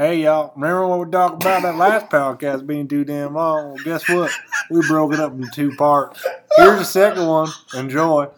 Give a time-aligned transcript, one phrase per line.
[0.00, 3.74] Hey y'all, remember what we talked about that last podcast being too damn long?
[3.74, 4.30] Well, guess what?
[4.70, 6.26] We broke it up into two parts.
[6.56, 7.50] Here's the second one.
[7.74, 8.28] Enjoy.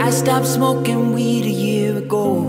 [0.00, 2.44] I stopped smoking weed a year ago.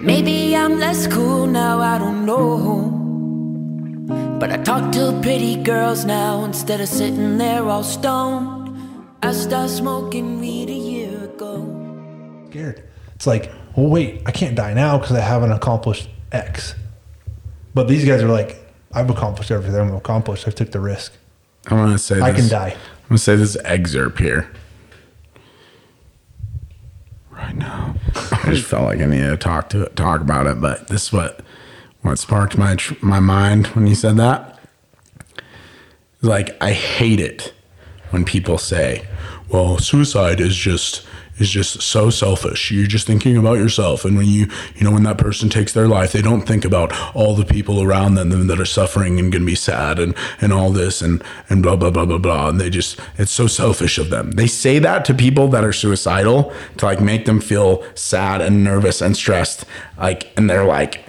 [0.00, 2.93] Maybe I'm less cool now, I don't know.
[4.38, 8.76] But I talk to pretty girls now instead of sitting there all stoned.
[9.22, 11.64] I stopped smoking weed a year ago.
[12.50, 12.82] Scared.
[13.14, 16.74] It's like, well, wait, I can't die now because I haven't accomplished X.
[17.74, 18.60] But these guys are like,
[18.92, 20.46] I've accomplished everything I'm accomplished.
[20.46, 21.12] I took the risk.
[21.68, 22.70] I'm gonna say I this, can die.
[22.72, 24.50] I'm gonna say this excerpt here.
[27.30, 30.88] Right now, I just felt like I needed to talk to talk about it, but
[30.88, 31.40] this is what
[32.04, 34.58] what sparked my my mind when you said that.
[36.20, 37.52] Like I hate it
[38.10, 39.08] when people say,
[39.48, 41.06] "Well, suicide is just
[41.38, 42.70] is just so selfish.
[42.70, 45.88] You're just thinking about yourself." And when you you know when that person takes their
[45.88, 49.42] life, they don't think about all the people around them that are suffering and going
[49.42, 52.50] to be sad and and all this and and blah blah blah blah blah.
[52.50, 54.32] And they just it's so selfish of them.
[54.32, 58.62] They say that to people that are suicidal to like make them feel sad and
[58.62, 59.64] nervous and stressed.
[59.96, 61.00] Like and they're like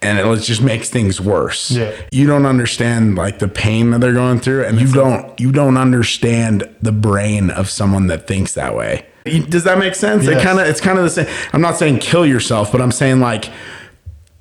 [0.00, 1.70] and it just makes things worse.
[1.70, 1.92] Yeah.
[2.12, 5.76] You don't understand like the pain that they're going through, and you don't you don't
[5.76, 9.06] understand the brain of someone that thinks that way.
[9.24, 10.26] Does that make sense?
[10.26, 11.26] It kind of it's kind of the same.
[11.52, 13.50] I'm not saying kill yourself, but I'm saying like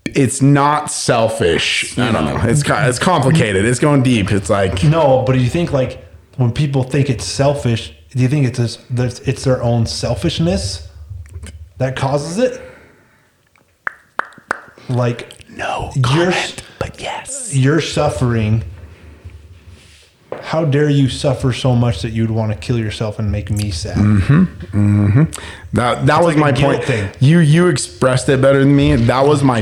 [0.06, 1.98] it's not selfish.
[1.98, 2.40] I don't know.
[2.44, 3.66] It's it's complicated.
[3.66, 4.32] It's going deep.
[4.32, 6.04] It's like No, but do you think like
[6.38, 10.88] when people think it's selfish, do you think it's that it's their own selfishness
[11.80, 12.62] that causes it?
[14.88, 16.34] Like no you're
[16.80, 17.56] but yes.
[17.56, 18.64] you're suffering.
[20.42, 23.72] How dare you suffer so much that you'd want to kill yourself and make me
[23.72, 23.98] sad?
[25.74, 26.84] That that was like my point.
[26.84, 27.12] thing.
[27.20, 28.96] You you expressed it better than me.
[28.96, 29.58] That was my.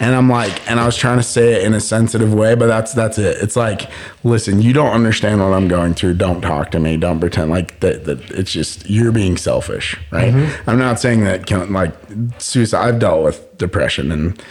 [0.00, 2.66] And I'm like, and I was trying to say it in a sensitive way, but
[2.66, 3.38] that's that's it.
[3.42, 3.90] It's like,
[4.24, 6.14] listen, you don't understand what I'm going through.
[6.14, 6.96] Don't talk to me.
[6.96, 8.04] Don't pretend like that.
[8.04, 10.32] that it's just you're being selfish, right?
[10.32, 10.70] Mm-hmm.
[10.70, 11.94] I'm not saying that like
[12.38, 12.88] suicide.
[12.88, 14.42] I've dealt with depression and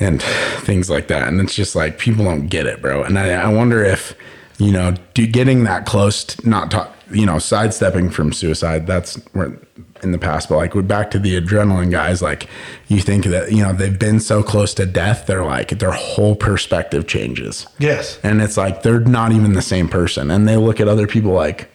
[0.00, 1.28] and things like that.
[1.28, 3.02] And it's just like people don't get it, bro.
[3.02, 4.16] And I, I wonder if,
[4.58, 9.16] you know, do getting that close, to not talk, you know, sidestepping from suicide, that's
[9.32, 9.58] where
[10.02, 12.48] in the past, but like we're back to the adrenaline guys, like
[12.88, 16.36] you think that, you know, they've been so close to death, they're like, their whole
[16.36, 17.66] perspective changes.
[17.78, 18.20] Yes.
[18.22, 20.30] And it's like they're not even the same person.
[20.30, 21.70] And they look at other people like,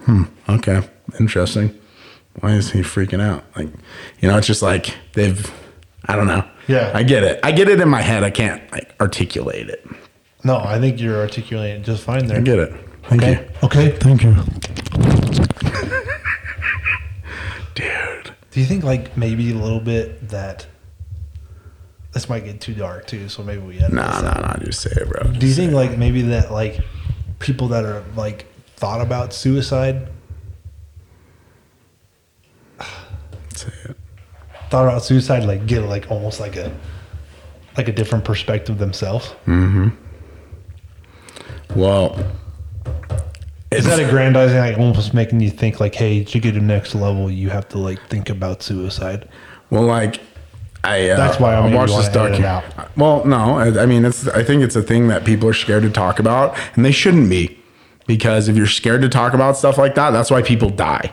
[0.00, 0.82] hmm, okay,
[1.20, 1.78] interesting.
[2.40, 3.44] Why is he freaking out?
[3.56, 3.68] Like,
[4.20, 5.52] you know, it's just like they've,
[6.06, 6.44] I don't know.
[6.68, 6.90] Yeah.
[6.94, 7.40] I get it.
[7.42, 8.24] I get it in my head.
[8.24, 9.86] I can't like articulate it.
[10.44, 12.38] No, I think you're articulating it just fine there.
[12.38, 12.72] I get it.
[13.04, 13.32] Thank Okay.
[13.32, 13.48] you.
[13.64, 13.90] Okay.
[13.98, 14.34] Thank you.
[17.74, 18.34] Dude.
[18.50, 20.66] Do you think like maybe a little bit that
[22.12, 23.28] this might get too dark too?
[23.28, 24.22] So maybe we end Nah, this.
[24.22, 24.56] nah, nah.
[24.58, 25.32] Just say it, bro.
[25.32, 26.80] Do you think like maybe that like
[27.38, 28.46] people that are like
[28.76, 30.08] thought about suicide
[33.54, 33.96] Say it.
[34.72, 36.74] Thought about suicide like get like almost like a
[37.76, 39.34] like a different perspective themselves?
[39.46, 39.88] Mm-hmm.
[41.78, 42.18] Well,
[43.70, 46.94] Is that aggrandizing, like almost making you think like, hey, to get to the next
[46.94, 49.28] level, you have to like think about suicide?
[49.70, 50.20] Well, like
[50.84, 52.64] I uh, That's why I watched this out.
[52.96, 54.26] Well, no, I, I mean it's.
[54.28, 57.28] I think it's a thing that people are scared to talk about, and they shouldn't
[57.28, 57.58] be,
[58.06, 61.12] because if you're scared to talk about stuff like that, that's why people die.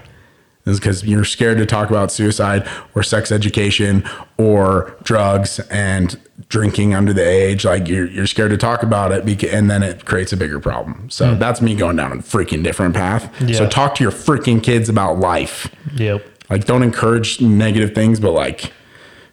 [0.69, 4.03] Is because you're scared to talk about suicide or sex education
[4.37, 7.65] or drugs and drinking under the age.
[7.65, 11.09] Like you're you're scared to talk about it, and then it creates a bigger problem.
[11.09, 13.31] So that's me going down a freaking different path.
[13.53, 13.69] So Hmm.
[13.69, 15.73] Talk to your freaking kids about life.
[15.95, 16.25] Yep.
[16.49, 18.73] Like, don't encourage negative things, but like,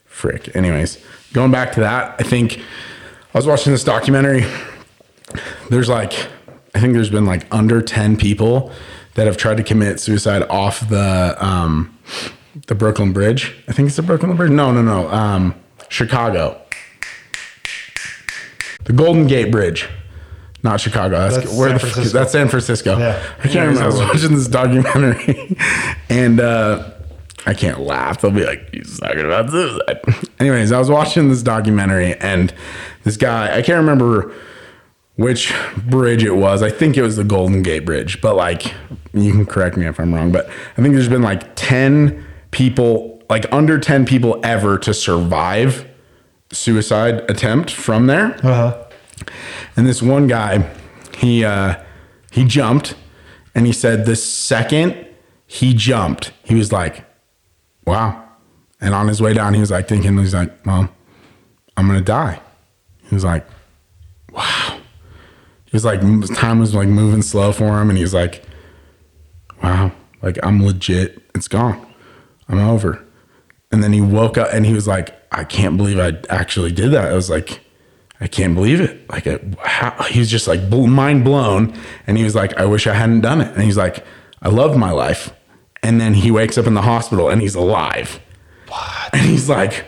[0.04, 0.54] frick.
[0.54, 0.98] Anyways,
[1.32, 4.44] going back to that, I think I was watching this documentary.
[5.70, 6.12] There's like,
[6.74, 8.70] I think there's been like under 10 people
[9.16, 11.98] that have tried to commit suicide off the, um,
[12.68, 13.54] the Brooklyn Bridge.
[13.68, 14.50] I think it's the Brooklyn Bridge.
[14.52, 15.08] No, no, no.
[15.10, 15.54] Um,
[15.88, 16.60] Chicago.
[18.84, 19.88] The Golden Gate Bridge.
[20.62, 21.18] Not Chicago.
[21.18, 22.18] That's, That's where San the Francisco.
[22.18, 22.98] that's San Francisco.
[22.98, 23.22] Yeah.
[23.38, 23.82] I can't remember.
[23.82, 25.56] I was watching this documentary,
[26.08, 26.90] and uh,
[27.46, 28.20] I can't laugh.
[28.20, 30.00] They'll be like, "He's talking about suicide."
[30.40, 32.52] Anyways, I was watching this documentary, and
[33.04, 34.32] this guy, I can't remember
[35.16, 35.54] which
[35.86, 36.62] bridge it was.
[36.62, 38.72] I think it was the Golden Gate Bridge, but like,
[39.12, 40.30] you can correct me if I'm wrong.
[40.30, 45.86] But I think there's been like ten people, like under ten people ever to survive
[46.52, 48.36] suicide attempt from there.
[48.46, 48.84] Uh huh.
[49.76, 50.70] And this one guy,
[51.18, 51.76] he uh,
[52.30, 52.94] He jumped
[53.54, 54.94] and he said the second
[55.46, 57.04] he jumped, he was like,
[57.86, 58.22] wow.
[58.80, 60.90] And on his way down, he was like thinking, he's like, Mom,
[61.76, 62.40] I'm gonna die.
[63.08, 63.46] He was like.
[65.66, 66.00] He was like,
[66.34, 68.44] time was like moving slow for him, and he was like,
[69.62, 69.92] wow,
[70.22, 71.22] like I'm legit.
[71.34, 71.86] It's gone.
[72.48, 73.04] I'm over.
[73.72, 76.92] And then he woke up and he was like, I can't believe I actually did
[76.92, 77.10] that.
[77.10, 77.60] I was like,
[78.20, 79.08] I can't believe it.
[79.10, 81.74] Like, it, how, he was just like mind blown.
[82.06, 83.52] And he was like, I wish I hadn't done it.
[83.52, 84.04] And he's like,
[84.40, 85.34] I love my life.
[85.82, 88.20] And then he wakes up in the hospital and he's alive.
[88.68, 89.10] What?
[89.12, 89.84] And he's like,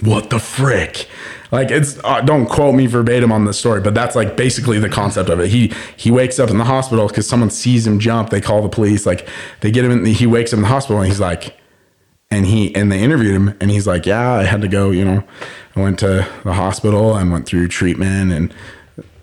[0.00, 1.08] what the frick?
[1.52, 4.88] Like it's uh, don't quote me verbatim on the story, but that's like basically the
[4.88, 5.48] concept of it.
[5.48, 8.30] He he wakes up in the hospital because someone sees him jump.
[8.30, 9.06] They call the police.
[9.06, 9.28] Like
[9.60, 9.90] they get him.
[9.90, 11.56] In the, he wakes up in the hospital and he's like,
[12.30, 14.90] and he and they interviewed him and he's like, yeah, I had to go.
[14.90, 15.24] You know,
[15.76, 18.52] I went to the hospital and went through treatment and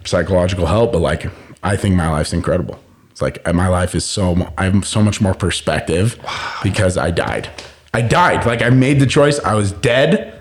[0.05, 1.29] psychological help, but like
[1.61, 2.79] I think my life's incredible.
[3.11, 6.19] It's like my life is so I have so much more perspective
[6.63, 7.49] because I died.
[7.93, 8.45] I died.
[8.45, 9.39] Like I made the choice.
[9.39, 10.39] I was dead,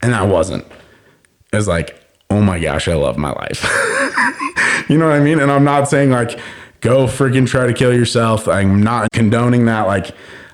[0.00, 0.64] and I wasn't.
[1.58, 3.62] Was like, oh my gosh, I love my life.
[4.88, 5.40] you know what I mean?
[5.40, 6.38] And I'm not saying like
[6.80, 8.46] go freaking try to kill yourself.
[8.48, 9.86] I'm not condoning that.
[9.86, 10.10] Like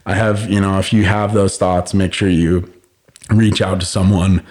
[0.07, 2.73] I have, you know, if you have those thoughts, make sure you
[3.31, 4.45] reach out to someone,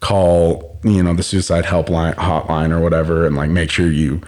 [0.00, 4.20] call, you know, the suicide helpline hotline or whatever, and like make sure you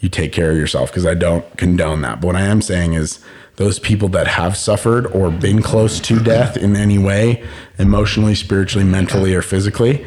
[0.00, 2.20] you take care of yourself because I don't condone that.
[2.20, 3.20] But what I am saying is
[3.56, 7.42] those people that have suffered or been close to death in any way,
[7.78, 10.04] emotionally, spiritually, mentally, or physically,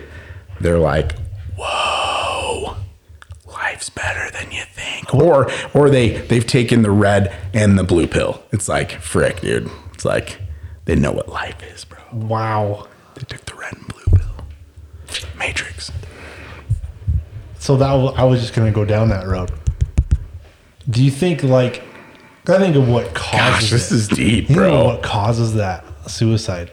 [0.59, 1.13] they're like,
[1.57, 2.75] whoa,
[3.45, 5.13] life's better than you think.
[5.13, 8.43] Or or they they've taken the red and the blue pill.
[8.51, 9.69] It's like, frick, dude.
[9.93, 10.39] It's like
[10.85, 11.99] they know what life is, bro.
[12.13, 12.87] Wow.
[13.15, 15.27] They took the red and blue pill.
[15.37, 15.91] Matrix.
[17.59, 19.51] So that I was just gonna go down that road.
[20.89, 21.83] Do you think like
[22.47, 23.95] I think of what causes Gosh, this it.
[23.95, 24.83] is deep, You know bro.
[24.85, 26.71] what causes that suicide,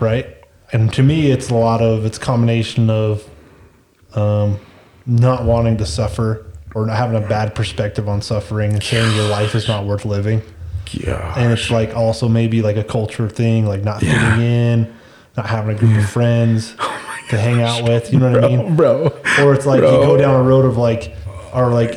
[0.00, 0.35] right?
[0.72, 3.28] And to me, it's a lot of it's a combination of
[4.14, 4.58] um,
[5.06, 9.28] not wanting to suffer or not having a bad perspective on suffering and saying your
[9.28, 10.42] life is not worth living.
[10.92, 11.34] Yeah.
[11.36, 14.30] And it's like also maybe like a culture thing, like not Yeah.
[14.36, 14.94] fitting in,
[15.36, 16.74] not having a group of friends
[17.30, 18.12] to hang out with.
[18.12, 18.76] You know what I mean?
[18.76, 19.06] bro.
[19.40, 21.14] or it's like you go down a road of like
[21.54, 21.92] or like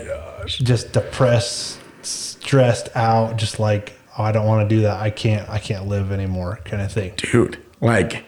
[0.47, 5.47] just depressed stressed out just like oh, i don't want to do that i can't
[5.49, 8.23] i can't live anymore kind of thing Dude, like,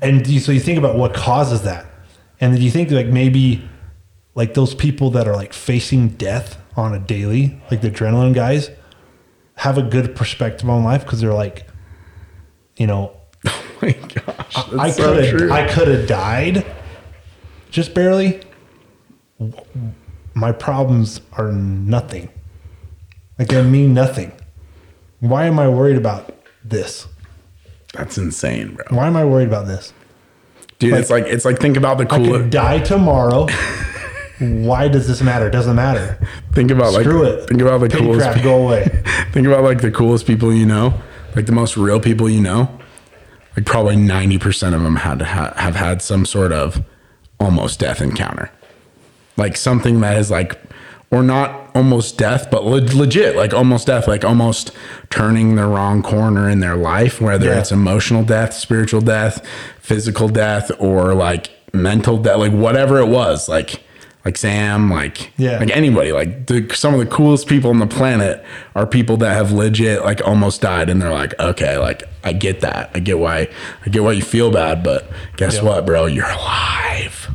[0.00, 1.86] and you, so you think about what causes that
[2.40, 3.62] and then you think like maybe
[4.34, 8.70] like those people that are like facing death on a daily like the adrenaline guys
[9.56, 11.66] have a good perspective on life because they're like
[12.76, 13.16] you know
[13.46, 14.72] oh my gosh.
[14.78, 16.64] I could I could have died
[17.70, 18.40] just barely.
[20.34, 22.28] My problems are nothing.
[23.38, 24.30] Like they mean nothing.
[25.18, 27.08] Why am I worried about this?
[27.92, 28.84] That's insane, bro.
[28.90, 29.92] Why am I worried about this?
[30.78, 33.46] Dude, Like- it's like it's like think about the I could die tomorrow.
[34.40, 35.46] Why does this matter?
[35.46, 36.18] It doesn't matter.
[36.52, 37.46] Think about like Screw it.
[37.48, 38.28] think about the Pity coolest.
[38.32, 38.84] crap, go away.
[39.32, 41.00] think about like the coolest people you know,
[41.36, 42.68] like the most real people you know.
[43.56, 46.82] Like probably ninety percent of them had to ha- have had some sort of
[47.38, 48.50] almost death encounter,
[49.36, 50.58] like something that is like,
[51.12, 54.72] or not almost death, but le- legit, like almost death, like almost
[55.10, 57.60] turning the wrong corner in their life, whether Yeah.
[57.60, 59.42] it's emotional death, spiritual death,
[59.80, 63.82] physical death, or like mental death, like whatever it was, like
[64.24, 65.58] like Sam, like Yeah.
[65.58, 68.44] like anybody, like the, some of the coolest people on the planet
[68.76, 72.60] are people that have legit like almost died, and they're like, okay, like I get
[72.60, 73.48] that, I get why,
[73.84, 75.62] I get why you feel bad, but guess Yeah.
[75.64, 77.30] what, bro, you're alive.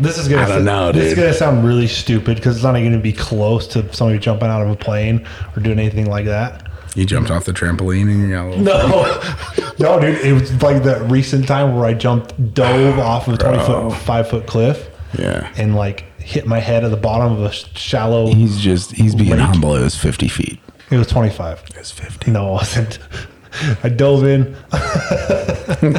[0.00, 0.42] This is gonna.
[0.42, 1.18] I don't know, This is dude.
[1.24, 4.48] gonna sound really stupid because it's not even going to be close to somebody jumping
[4.48, 6.66] out of a plane or doing anything like that.
[6.94, 8.64] You jumped off the trampoline and you got a little.
[8.64, 10.18] No, no, dude.
[10.24, 13.90] It was like that recent time where I jumped, dove off of a twenty Bro.
[13.90, 15.50] foot, five foot cliff, Yeah.
[15.56, 18.26] and like hit my head at the bottom of a sh- shallow.
[18.32, 19.74] He's just, he's being humble.
[19.74, 20.58] It was 50 feet.
[20.90, 21.62] It was twenty five.
[21.70, 22.30] It was 50.
[22.30, 22.98] No, it wasn't.
[23.82, 25.96] I dove in, and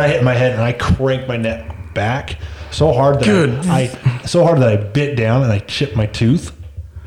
[0.00, 2.36] I hit my head, and I cranked my neck back
[2.76, 3.66] so hard that Good.
[3.66, 6.52] I, I so hard that I bit down and I chipped my tooth.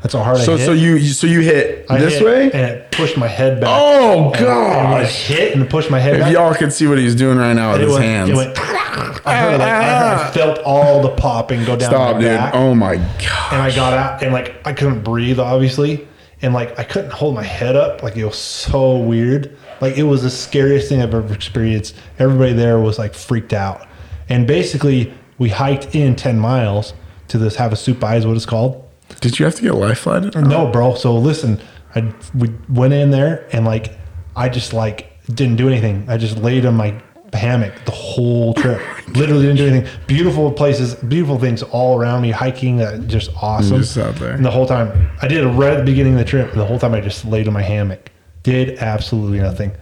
[0.02, 0.64] That's how hard I So, hit.
[0.66, 2.44] so you, so you hit I this hit, way?
[2.44, 3.68] and it pushed my head back.
[3.70, 6.32] Oh, I hit and pushed my head If back.
[6.32, 8.30] y'all could see what he's doing right now with it his went, hands.
[8.30, 10.30] It went, I, heard like, I, heard, I ah.
[10.32, 12.30] felt all the popping go down Stop, my dude.
[12.30, 13.52] back, Oh my god.
[13.52, 16.08] and I got out, and like I couldn't breathe, obviously,
[16.40, 18.02] and like I couldn't hold my head up.
[18.02, 19.54] Like it was so weird.
[19.82, 21.94] Like it was the scariest thing I've ever experienced.
[22.18, 23.86] Everybody there was like freaked out,
[24.30, 26.94] and basically we hiked in ten miles
[27.28, 28.88] to this Havasupai is what it's called.
[29.20, 30.36] Did you have to get life flighted?
[30.36, 30.94] No, bro.
[30.94, 31.60] So listen,
[31.96, 33.98] I we went in there and like
[34.36, 36.04] I just like didn't do anything.
[36.08, 36.94] I just laid on my
[37.32, 38.80] hammock the whole trip.
[39.08, 40.00] Literally didn't do anything.
[40.06, 42.30] Beautiful places, beautiful things all around me.
[42.30, 43.78] Hiking, uh, just awesome.
[43.78, 44.32] Just out there.
[44.32, 46.52] And the whole time, I did it right at the beginning of the trip.
[46.52, 48.10] The whole time, I just laid on my hammock.
[48.42, 49.72] Did absolutely nothing.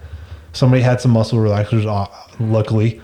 [0.53, 2.07] Somebody had some muscle relaxers, uh,
[2.39, 3.01] luckily,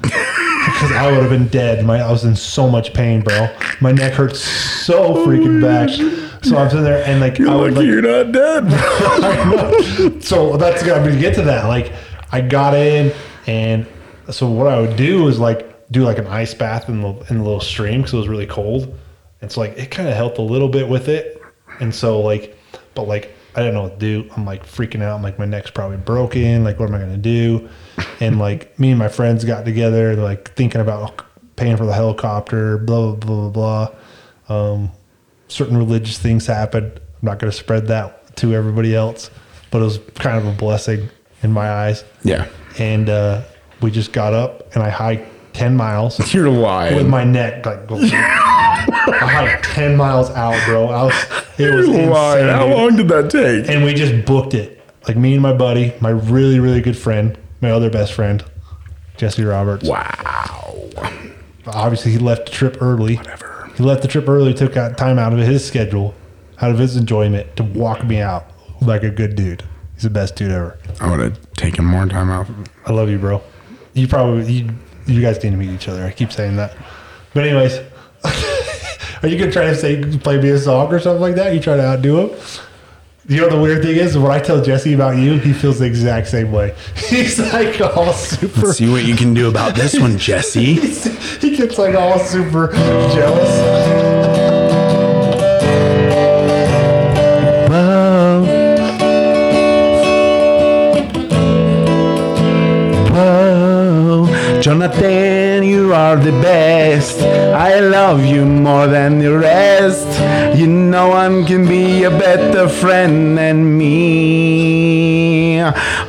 [0.65, 1.86] because I would have been dead.
[1.86, 3.50] My I was in so much pain, bro.
[3.81, 5.89] My neck hurts so oh, freaking bad.
[6.43, 10.24] So I'm sitting there and like You're I would like you're not dead.
[10.24, 11.65] So that's got me to get to that.
[11.65, 11.93] Like
[12.31, 13.13] I got in,
[13.48, 13.86] and
[14.29, 17.38] so what I would do is like do like an ice bath in the in
[17.38, 18.98] the little stream because it was really cold,
[19.41, 21.41] and so like it kind of helped a little bit with it.
[21.79, 22.57] And so like,
[22.93, 24.29] but like I didn't know what to do.
[24.35, 25.15] I'm like freaking out.
[25.15, 26.63] I'm like my neck's probably broken.
[26.63, 27.69] Like what am I gonna do?
[28.19, 31.21] And like me and my friends got together, like thinking about
[31.55, 32.77] paying for the helicopter.
[32.77, 33.88] Blah blah blah blah.
[34.47, 34.67] blah.
[34.74, 34.91] Um,
[35.47, 36.91] certain religious things happened.
[36.95, 39.29] I'm not going to spread that to everybody else,
[39.71, 41.09] but it was kind of a blessing
[41.43, 42.03] in my eyes.
[42.24, 42.47] yeah.
[42.77, 43.43] And uh,
[43.81, 46.95] we just got up and I hiked 10 miles You're lying.
[46.95, 47.88] with my neck like
[48.75, 50.88] I hiked 10 miles out, bro.
[50.88, 51.13] I was,
[51.58, 52.46] it was You're lying.
[52.46, 52.55] insane.
[52.55, 53.70] How long did that take?
[53.70, 54.82] And we just booked it.
[55.08, 58.44] Like me and my buddy, my really, really good friend, my other best friend,
[59.17, 59.88] Jesse Roberts.
[59.88, 60.89] Wow.
[61.67, 63.15] obviously he left the trip early.
[63.17, 63.72] Whatever.
[63.77, 66.15] He left the trip early, took out time out of his schedule,
[66.62, 68.46] out of his enjoyment to walk me out
[68.82, 69.63] like a good dude.
[69.94, 70.77] He's the best dude ever.
[71.00, 72.50] I would have taken more time off.
[72.86, 73.41] I love you, bro.
[73.94, 74.70] You probably you,
[75.05, 76.03] you guys need to meet each other.
[76.05, 76.75] I keep saying that.
[77.34, 77.79] But anyways,
[79.25, 81.51] are you gonna try to say play me a song or something like that?
[81.51, 82.39] You try to outdo him?
[83.27, 85.86] You know the weird thing is when I tell Jesse about you, he feels the
[85.86, 86.75] exact same way.
[86.96, 88.72] He's like all super.
[88.72, 90.75] See what you can do about this one, Jesse.
[90.75, 94.55] he gets like all super jealous.
[103.17, 105.44] Oh, Jonathan,
[105.86, 107.22] you are the best.
[107.22, 110.10] I love you more than the rest.
[110.58, 115.62] You no one can be a better friend than me.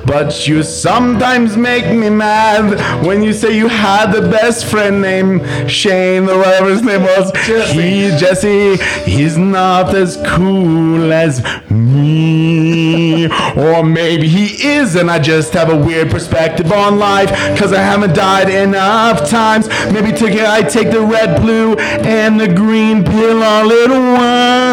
[0.07, 5.43] But you sometimes make me mad when you say you had the best friend named
[5.69, 7.33] Shane or whatever his name was.
[7.73, 13.27] He, Jesse, he's not as cool as me.
[13.57, 17.83] Or maybe he is, and I just have a weird perspective on life because I
[17.83, 19.69] haven't died enough times.
[19.93, 23.91] Maybe take, I take the red, blue, and the green pill all at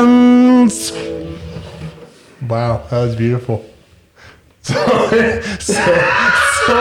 [0.04, 0.92] once.
[2.48, 3.73] Wow, that was beautiful.
[4.74, 4.74] So,
[5.60, 5.74] so,
[6.68, 6.74] so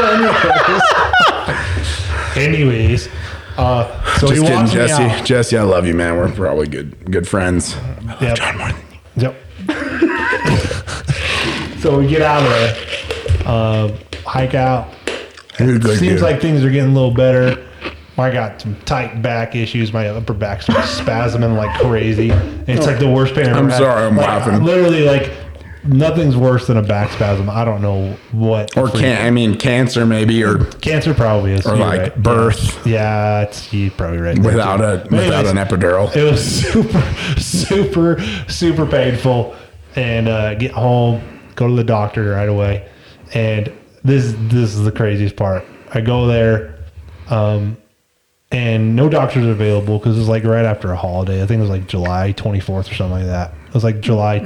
[2.37, 3.09] anyways, anyways,
[3.57, 5.25] uh, so Just kidding, Jesse.
[5.25, 6.17] Jesse, I love you, man.
[6.17, 7.75] We're probably good, good friends.
[7.77, 8.37] I Yep.
[8.37, 8.77] John more than
[9.17, 9.23] you.
[9.23, 9.37] Yep.
[11.81, 12.77] so we get out of there,
[13.47, 13.91] uh,
[14.27, 14.89] hike out.
[15.59, 16.21] Good Seems dude.
[16.23, 17.67] like things are getting a little better.
[18.19, 19.93] I got some tight back issues.
[19.93, 22.31] My upper back's spasming like crazy.
[22.31, 23.79] And it's like the worst pain I've I'm ever had.
[23.79, 24.63] sorry, I'm Like, laughing.
[24.63, 25.33] Literally, like
[25.85, 27.51] nothing's worse than a back spasm.
[27.51, 28.77] I don't know what.
[28.77, 31.67] Or can I mean cancer maybe, or Cancer probably is.
[31.67, 32.23] Or like right.
[32.23, 32.87] birth.
[32.87, 34.39] Yeah, it's you're probably right.
[34.39, 36.15] without a But without anyways, an epidural.
[36.15, 39.57] It was super, super, super painful.
[39.95, 41.23] And uh, get home,
[41.55, 42.89] go to the doctor right away.
[43.35, 43.73] And
[44.05, 45.65] this this is the craziest part.
[45.95, 46.79] I go there,
[47.29, 47.77] um,
[48.51, 51.43] and no doctors are available because it's like right after a holiday.
[51.43, 53.55] I think it was like July 24th or something like that.
[53.67, 54.41] It was like July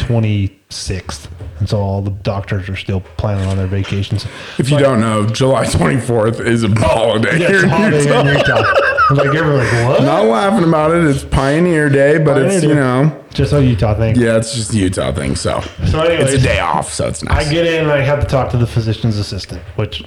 [0.71, 1.29] 26th.
[1.59, 4.27] And so all the doctors are still planning on their vacations.
[4.59, 8.63] If you don't know, July 24th is a holiday Yeah, it's a holiday in Utah.
[8.63, 10.03] I was like, everyone's like, what?
[10.03, 11.05] Not laughing about it.
[11.05, 14.17] It's Pioneer Day, but it's Pioneer you know, Just a Utah thing.
[14.17, 15.37] yeah, it's just a Utah thing.
[15.37, 17.47] So So anyways, it's a day off, so it's nice.
[17.47, 20.05] I get in and I have to talk to the physician's assistant, which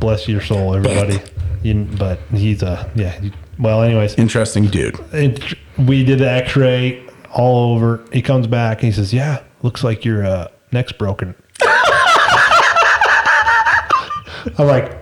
[0.00, 1.20] bless your soul, everybody.
[1.62, 3.18] You, but he's a yeah.
[3.58, 4.98] Well, anyways, Interesting dude.
[5.12, 7.05] it, we did the X-ray
[7.36, 8.02] all over.
[8.12, 11.34] He comes back and he says, "Yeah, looks like your uh, neck's broken."
[14.58, 14.92] I'm like,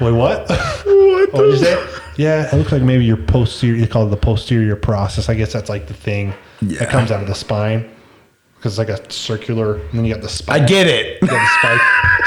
[0.00, 0.48] "Wait, what?
[0.48, 3.80] what did you say?" Yeah, it looks like maybe your posterior.
[3.80, 5.28] They call it the posterior process.
[5.28, 6.80] I guess that's like the thing Yeah.
[6.80, 7.88] that comes out of the spine
[8.56, 10.62] because it's like a circular, and then you got the spike.
[10.62, 11.20] I get it.
[11.22, 11.80] You got the spike.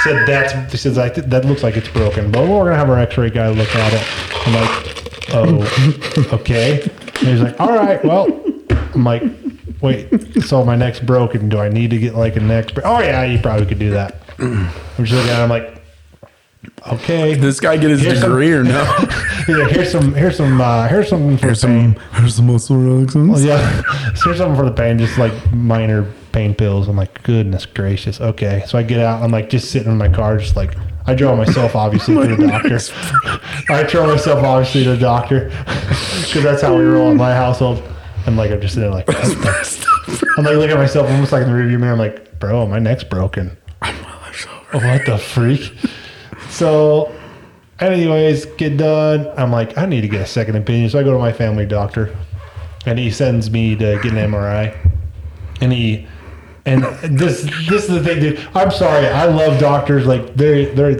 [0.03, 0.71] Said that's.
[0.71, 3.49] He says th- that looks like it's broken, but we're gonna have our X-ray guy
[3.49, 4.47] look at it.
[4.47, 6.81] I'm like, oh, okay.
[7.19, 8.27] And he's like, all right, well,
[8.95, 9.23] I'm like,
[9.81, 10.43] wait.
[10.43, 11.49] So my neck's broken.
[11.49, 12.69] Do I need to get like a neck?
[12.69, 12.83] Spray?
[12.85, 14.21] Oh yeah, you probably could do that.
[14.39, 15.39] I'm just looking at.
[15.39, 15.81] It, I'm like,
[16.91, 17.35] okay.
[17.35, 18.83] this guy get his Here's some- degree or no?
[19.45, 20.11] Here, here's some.
[20.15, 20.59] Here's some.
[20.59, 21.93] Uh, here's some for Here's pain.
[21.95, 22.03] some.
[22.21, 23.45] Here's some muscle relaxants.
[23.45, 23.59] Yeah,
[24.23, 24.97] here's something for the pain.
[24.97, 26.87] Just like minor pain pills.
[26.87, 28.19] I'm like, goodness gracious.
[28.19, 29.21] Okay, so I get out.
[29.21, 30.75] I'm like just sitting in my car, just like
[31.05, 32.79] I drove myself obviously to the doctor.
[33.71, 37.83] I drove myself obviously to the doctor because that's how we roll in my household.
[38.25, 39.07] And like I'm just sitting there like,
[40.37, 41.93] I'm like looking at myself almost like in the rearview mirror.
[41.93, 43.57] I'm like, bro, my neck's broken.
[43.81, 45.71] Oh, what the freak?
[46.49, 47.13] So,
[47.79, 49.27] anyways, get done.
[49.35, 50.89] I'm like, I need to get a second opinion.
[50.89, 52.15] So I go to my family doctor,
[52.85, 54.73] and he sends me to get an MRI.
[55.59, 56.07] And he,
[56.65, 58.47] and this this is the thing, dude.
[58.55, 59.07] I'm sorry.
[59.07, 60.05] I love doctors.
[60.05, 60.95] Like they're they're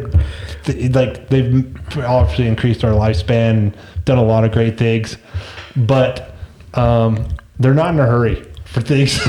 [0.65, 5.17] they- like they've obviously increased our lifespan, and done a lot of great things,
[5.77, 6.35] but
[6.75, 7.27] um,
[7.60, 9.13] they're not in a hurry for things.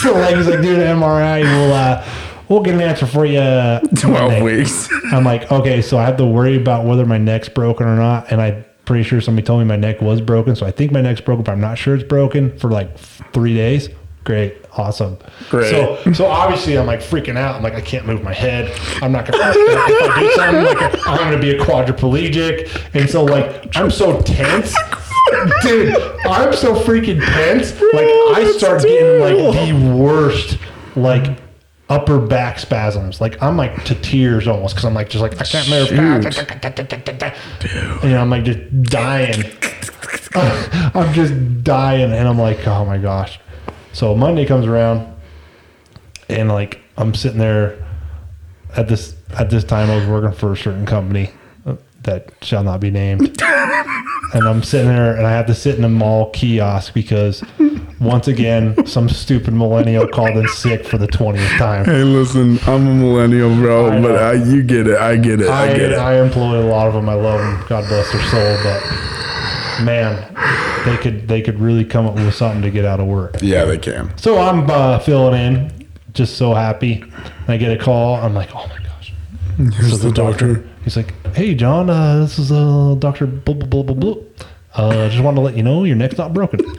[0.00, 2.06] so like he's like, dude, an MRI, we'll uh,
[2.48, 3.40] we'll get an answer for you.
[3.98, 4.88] Twelve Monday." weeks.
[5.12, 8.30] I'm like, okay, so I have to worry about whether my neck's broken or not,
[8.30, 11.00] and I'm pretty sure somebody told me my neck was broken, so I think my
[11.00, 13.88] neck's broken, but I'm not sure it's broken for like three days.
[14.24, 15.18] Great, awesome.
[15.50, 15.70] Great.
[15.70, 17.54] So, so obviously I'm like freaking out.
[17.54, 18.76] I'm like, I can't move my head.
[19.00, 19.38] I'm not gonna.
[19.54, 24.20] if I do something, like I'm gonna be a quadriplegic, and so like I'm so
[24.22, 24.74] tense.
[25.62, 25.94] Dude,
[26.26, 27.72] I'm so freaking tense.
[27.80, 28.06] Like
[28.36, 30.58] I start getting like the worst,
[30.94, 31.38] like
[31.88, 33.20] upper back spasms.
[33.20, 35.90] Like I'm like to tears almost because I'm like just like I can't move.
[35.90, 36.24] And,
[38.04, 39.44] you know, I'm like just dying.
[40.94, 43.40] I'm just dying, and I'm like, oh my gosh.
[43.92, 45.12] So Monday comes around,
[46.28, 47.84] and like I'm sitting there
[48.76, 49.90] at this at this time.
[49.90, 51.32] I was working for a certain company
[52.06, 55.84] that shall not be named, and I'm sitting there, and I have to sit in
[55.84, 57.44] a mall kiosk because
[58.00, 61.84] once again some stupid millennial called in sick for the twentieth time.
[61.84, 64.16] Hey, listen, I'm a millennial, bro, I but.
[64.22, 64.96] I, you get it.
[64.98, 65.48] I get it.
[65.48, 65.98] I, I, get it.
[65.98, 67.08] I employ a lot of them.
[67.08, 67.66] I love them.
[67.68, 68.56] God bless their soul.
[68.62, 70.34] But man,
[70.84, 73.36] they could they could really come up with something to get out of work.
[73.42, 74.16] yeah, they can.
[74.18, 77.02] So I'm uh, filling in, just so happy.
[77.02, 78.16] And I get a call.
[78.16, 79.12] I'm like, oh my gosh.
[79.56, 80.68] Here's So the doctor.
[80.86, 84.22] He's like, hey John, uh, this is uh, Doctor blah blah blah blah blah.
[84.72, 86.60] Uh, just wanted to let you know your neck's not broken.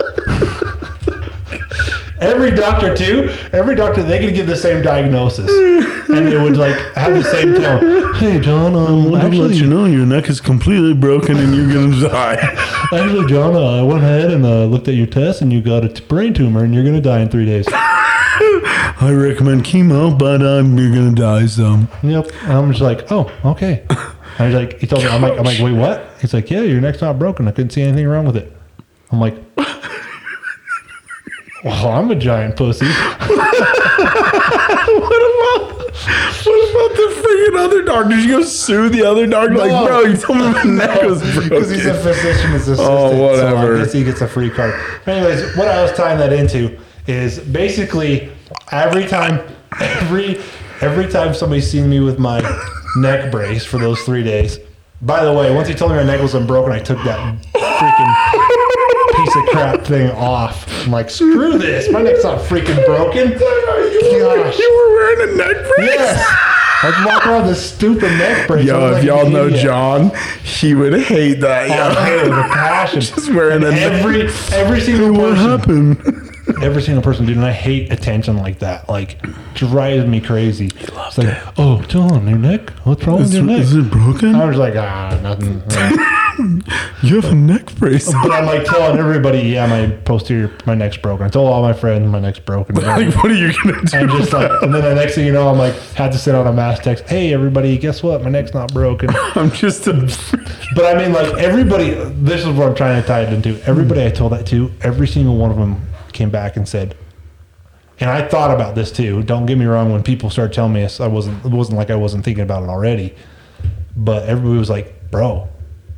[2.22, 3.30] Every doctor too.
[3.52, 5.50] Every doctor they could give the same diagnosis,
[6.10, 8.14] and it would like have the same tone.
[8.16, 12.10] Hey John, um, actually, let you know your neck is completely broken and you're gonna
[12.10, 12.36] die.
[12.94, 15.84] Actually, John, uh, I went ahead and uh, looked at your test, and you got
[15.84, 17.68] a t- brain tumor, and you're gonna die in three days.
[19.00, 21.46] I recommend chemo, but um, you're gonna die.
[21.48, 22.30] So yep.
[22.44, 23.86] And I'm just like, oh, okay.
[24.40, 26.10] And he's like, he told me, I'm like, I'm like, wait, what?
[26.22, 27.48] He's like, yeah, your neck's not broken.
[27.48, 28.52] I couldn't see anything wrong with it.
[29.12, 29.36] I'm like,
[31.64, 32.86] well, I'm a giant pussy.
[33.18, 35.78] what about
[36.46, 38.26] what about the freaking other doctors?
[38.26, 39.56] You go sue the other doctor?
[39.58, 41.50] Like, bro, you told me my neck was broken.
[41.50, 42.88] Because he's a physician's assistant.
[42.90, 43.76] Oh, So whatever.
[43.76, 44.76] I guess he gets a free card.
[45.08, 48.32] Anyways, what I was tying that into is basically
[48.72, 49.40] every time,
[49.80, 50.40] every
[50.82, 52.40] every time somebody's seen me with my
[52.98, 54.60] neck brace for those three days.
[55.02, 57.20] By the way, once he told me my neck was unbroken, I took that
[57.54, 60.68] freaking piece of crap thing off.
[60.86, 61.90] I'm like, screw this.
[61.92, 63.30] My neck's not freaking broken.
[63.32, 63.38] you,
[64.26, 65.90] were, you were wearing a neck brace?
[65.94, 66.44] Yes.
[66.84, 68.66] I was walking around this stupid neck brace.
[68.68, 69.62] Yo, was if like y'all know idiot.
[69.64, 70.12] John,
[70.44, 71.70] he would hate that.
[71.72, 73.02] Oh, I hate it with a passion.
[73.02, 74.22] Just wearing a neck- every
[74.54, 75.50] every single What person,
[75.96, 76.27] happened?
[76.62, 77.38] Every single person, dude.
[77.38, 78.90] And I hate attention like that.
[78.90, 79.22] Like
[79.54, 80.70] drives me crazy.
[80.78, 82.70] He It's like, oh, John, your neck.
[82.86, 83.62] What's wrong with your neck?
[83.62, 84.36] is it broken?
[84.36, 85.62] I was like, ah, nothing.
[87.02, 88.12] You have a neck brace.
[88.12, 91.26] but I'm like telling everybody, yeah, my posterior, my neck's broken.
[91.26, 92.76] I told all my friends my neck's broken.
[92.76, 93.98] like, what are you gonna do?
[93.98, 96.38] And just like, and then the next thing you know, I'm like, had to send
[96.38, 97.06] out a mass text.
[97.06, 98.24] Hey, everybody, guess what?
[98.24, 99.10] My neck's not broken.
[99.36, 99.94] I'm just a.
[100.76, 101.92] But I mean, like everybody.
[101.92, 103.60] This is what I'm trying to tie it into.
[103.68, 105.88] Everybody I told that to, every single one of them
[106.18, 106.98] came back and said,
[108.00, 109.24] and I thought about this too.
[109.24, 109.92] Don't get me wrong.
[109.92, 111.44] When people started telling me I wasn't.
[111.46, 113.16] It wasn't like I wasn't thinking about it already.
[113.96, 115.50] But everybody was like, "Bro,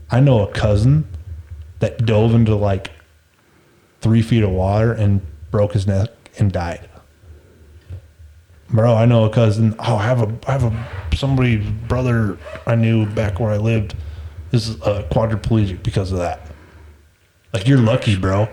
[0.10, 1.08] I know a cousin
[1.80, 2.92] that dove into like
[4.02, 6.88] three feet of water and broke his neck and died."
[8.70, 9.76] Bro, I know a cousin.
[9.80, 13.96] Oh, I have a, I have a somebody brother I knew back where I lived
[14.54, 16.48] is a quadriplegic because of that.
[17.52, 18.48] Like you're lucky, bro.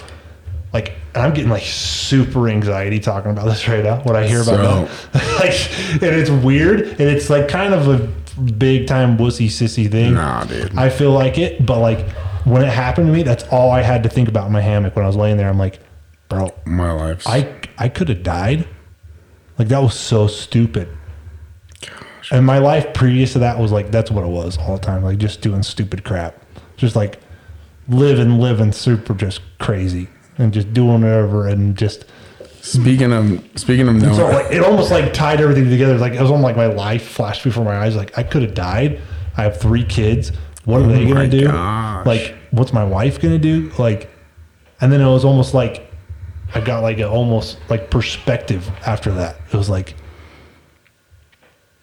[0.73, 4.03] Like and I'm getting like super anxiety talking about this right now.
[4.03, 8.43] When I hear about that, like, and it's weird, and it's like kind of a
[8.43, 10.13] big time wussy sissy thing.
[10.13, 10.77] Nah, dude.
[10.77, 12.11] I feel like it, but like
[12.45, 14.95] when it happened to me, that's all I had to think about in my hammock
[14.95, 15.49] when I was laying there.
[15.49, 15.81] I'm like,
[16.29, 17.27] bro, My life.
[17.27, 18.69] I I could have died.
[19.59, 20.87] Like that was so stupid.
[21.81, 22.31] Gosh.
[22.31, 25.03] And my life previous to that was like that's what it was all the time,
[25.03, 26.39] like just doing stupid crap,
[26.77, 27.21] just like
[27.89, 32.05] living, living super just crazy and just doing whatever and just
[32.61, 35.99] Speaking of speaking of so like it almost like tied everything together.
[35.99, 37.95] Like it was almost like my life flashed before my eyes.
[37.95, 39.01] Like I could have died.
[39.37, 40.33] I have three kids.
[40.65, 41.47] What are they Oh my gonna do?
[41.47, 42.05] gosh.
[42.07, 43.71] Like what's my wife gonna do?
[43.79, 44.11] Like,
[44.81, 45.93] and then it was almost like
[46.57, 49.37] I got like a almost like perspective after that.
[49.53, 49.95] It was like,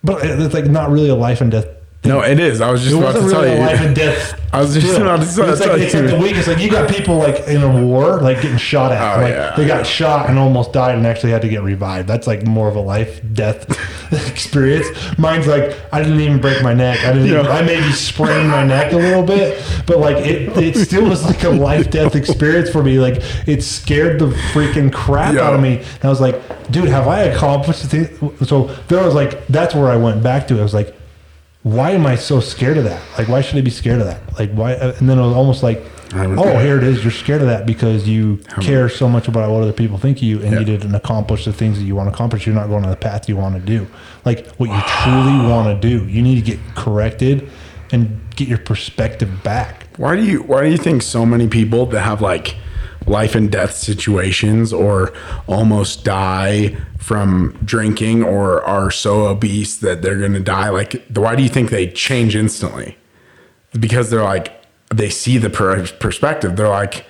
[0.04, 1.68] but it's like not really a life and death.
[2.06, 2.60] No, it is.
[2.62, 3.60] I was just It about to really tell a you.
[3.62, 4.40] life and death.
[4.54, 6.10] I was just about to it's like, tell it's like you.
[6.10, 6.26] the.
[6.38, 9.18] It's like you got people like in a war, like getting shot at.
[9.18, 9.56] Oh, like yeah.
[9.56, 12.08] they got shot and almost died and actually had to get revived.
[12.08, 13.68] That's like more of a life death
[14.30, 14.86] experience.
[15.18, 17.00] Mine's like I didn't even break my neck.
[17.04, 17.28] I didn't.
[17.30, 21.24] Even, I maybe sprained my neck a little bit, but like it, it still was
[21.26, 23.00] like a life death experience for me.
[23.00, 25.42] Like it scared the freaking crap Yeah.
[25.48, 25.78] out of me.
[25.78, 26.40] And I was like,
[26.72, 28.46] dude, have I accomplished the thing?
[28.46, 30.60] So there was like that's where I went back to.
[30.60, 30.96] I was like
[31.64, 33.02] why am I so scared of that?
[33.18, 34.22] Like, why should I be scared of that?
[34.38, 34.74] Like, why?
[34.74, 35.82] uh, And then it was almost like,
[36.14, 37.02] oh, here it is.
[37.04, 40.24] You're scared of that because you care so much about what other people think of
[40.24, 40.60] you, and Yeah.
[40.60, 42.46] you didn't accomplish the things that you want to accomplish.
[42.46, 43.88] You're not going on the path you want to do,
[44.26, 46.06] like what you truly want to do.
[46.06, 47.50] You need to get corrected
[47.92, 49.88] and get your perspective back.
[49.98, 52.56] Why do you why do you think so many people that have like
[53.08, 55.14] life and death situations or
[55.48, 61.36] almost die from drinking or are so obese that they're going to die like why
[61.36, 62.98] do you think they change instantly?
[63.78, 66.56] Because they're like they see the per- perspective.
[66.56, 67.06] They're like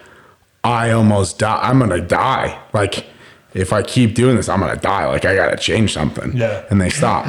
[0.63, 1.60] I almost die.
[1.62, 2.60] I'm going to die.
[2.73, 3.06] Like
[3.53, 5.06] if I keep doing this, I'm going to die.
[5.06, 6.36] Like I got to change something.
[6.36, 6.65] Yeah.
[6.71, 7.27] And they stop.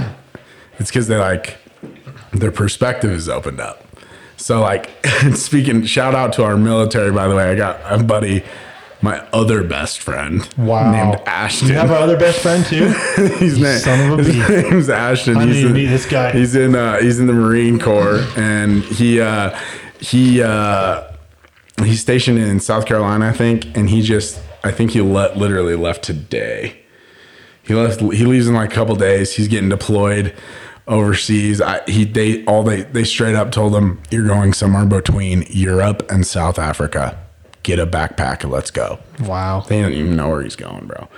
[0.79, 1.59] It's cuz they like
[2.33, 3.85] their perspective is opened up.
[4.39, 4.89] So like
[5.35, 7.51] speaking shout out to our military by the way.
[7.51, 8.43] I got a buddy
[9.05, 10.91] my other best friend Wow.
[10.91, 11.69] named Ashton.
[11.69, 12.87] You have our other best friend too.
[13.39, 15.37] His name, son of a his name's Ashton.
[15.37, 16.33] I need to in, meet this guy.
[16.33, 19.57] He's in uh, he's in the Marine Corps and he uh,
[20.01, 21.05] he uh,
[21.85, 25.77] he's stationed in South Carolina, I think, and he just I think he let literally
[25.77, 26.81] left today.
[27.63, 28.01] He left.
[28.01, 29.35] He leaves in like a couple days.
[29.37, 30.35] He's getting deployed
[30.87, 31.61] overseas.
[31.61, 36.11] I, he they all they they straight up told him you're going somewhere between Europe
[36.11, 37.19] and South Africa.
[37.65, 39.01] Get a backpack and let's go.
[39.21, 39.61] Wow.
[39.69, 41.09] They don't even know where he's going, bro.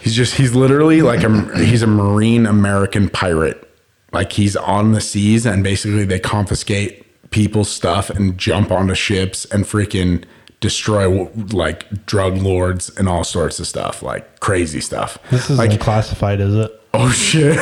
[0.00, 3.64] He's just he's literally like a he's a Marine American pirate.
[4.10, 9.44] Like he's on the seas and basically they confiscate people's stuff and jump onto ships
[9.44, 10.24] and freaking
[10.60, 15.18] destroy like drug lords and all sorts of stuff, like crazy stuff.
[15.30, 16.72] This isn't like classified, is it?
[16.94, 17.56] oh shit.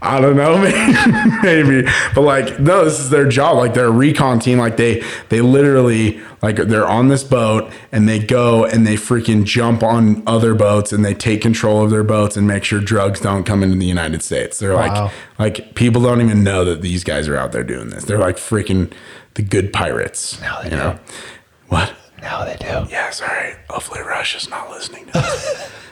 [0.00, 3.56] I don't know, maybe, maybe, but like, no, this is their job.
[3.56, 4.58] Like, they're a recon team.
[4.58, 9.42] Like, they they literally like they're on this boat and they go and they freaking
[9.44, 13.18] jump on other boats and they take control of their boats and make sure drugs
[13.20, 14.60] don't come into the United States.
[14.60, 15.10] They're Wow.
[15.38, 18.04] like, like people don't even know that these guys are out there doing this.
[18.04, 18.92] They're like freaking
[19.34, 20.40] the good pirates.
[20.40, 20.98] Now they you know
[21.66, 21.92] what?
[22.22, 22.86] Now they do.
[22.88, 23.54] Yeah, sorry.
[23.68, 25.70] Hopefully Russia's not listening to this.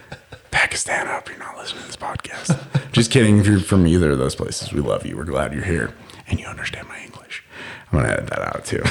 [0.57, 2.91] Pakistan, I hope you're not listening to this podcast.
[2.93, 3.37] Just kidding.
[3.37, 5.15] If you're from either of those places, we love you.
[5.15, 5.93] We're glad you're here
[6.27, 7.45] and you understand my English.
[7.93, 8.83] I'm gonna edit that out too.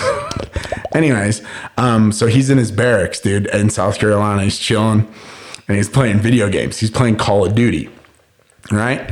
[0.95, 1.41] Anyways,
[1.75, 4.43] um, so he's in his barracks, dude, in South Carolina.
[4.43, 5.12] He's chilling
[5.67, 6.78] and he's playing video games.
[6.78, 7.89] He's playing Call of Duty.
[8.71, 9.10] Right?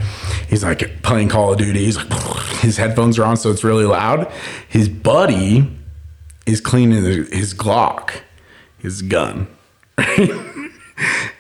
[0.48, 1.84] He's like playing Call of Duty.
[1.86, 2.14] He's like,
[2.62, 4.32] his headphones are on, so it's really loud.
[4.70, 5.76] His buddy
[6.46, 8.12] is cleaning his Glock,
[8.78, 9.48] his gun.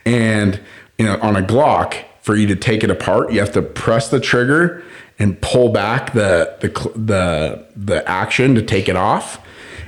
[0.08, 0.60] and
[1.04, 4.08] you know, on a Glock, for you to take it apart, you have to press
[4.10, 4.82] the trigger
[5.20, 9.40] and pull back the the the the action to take it off.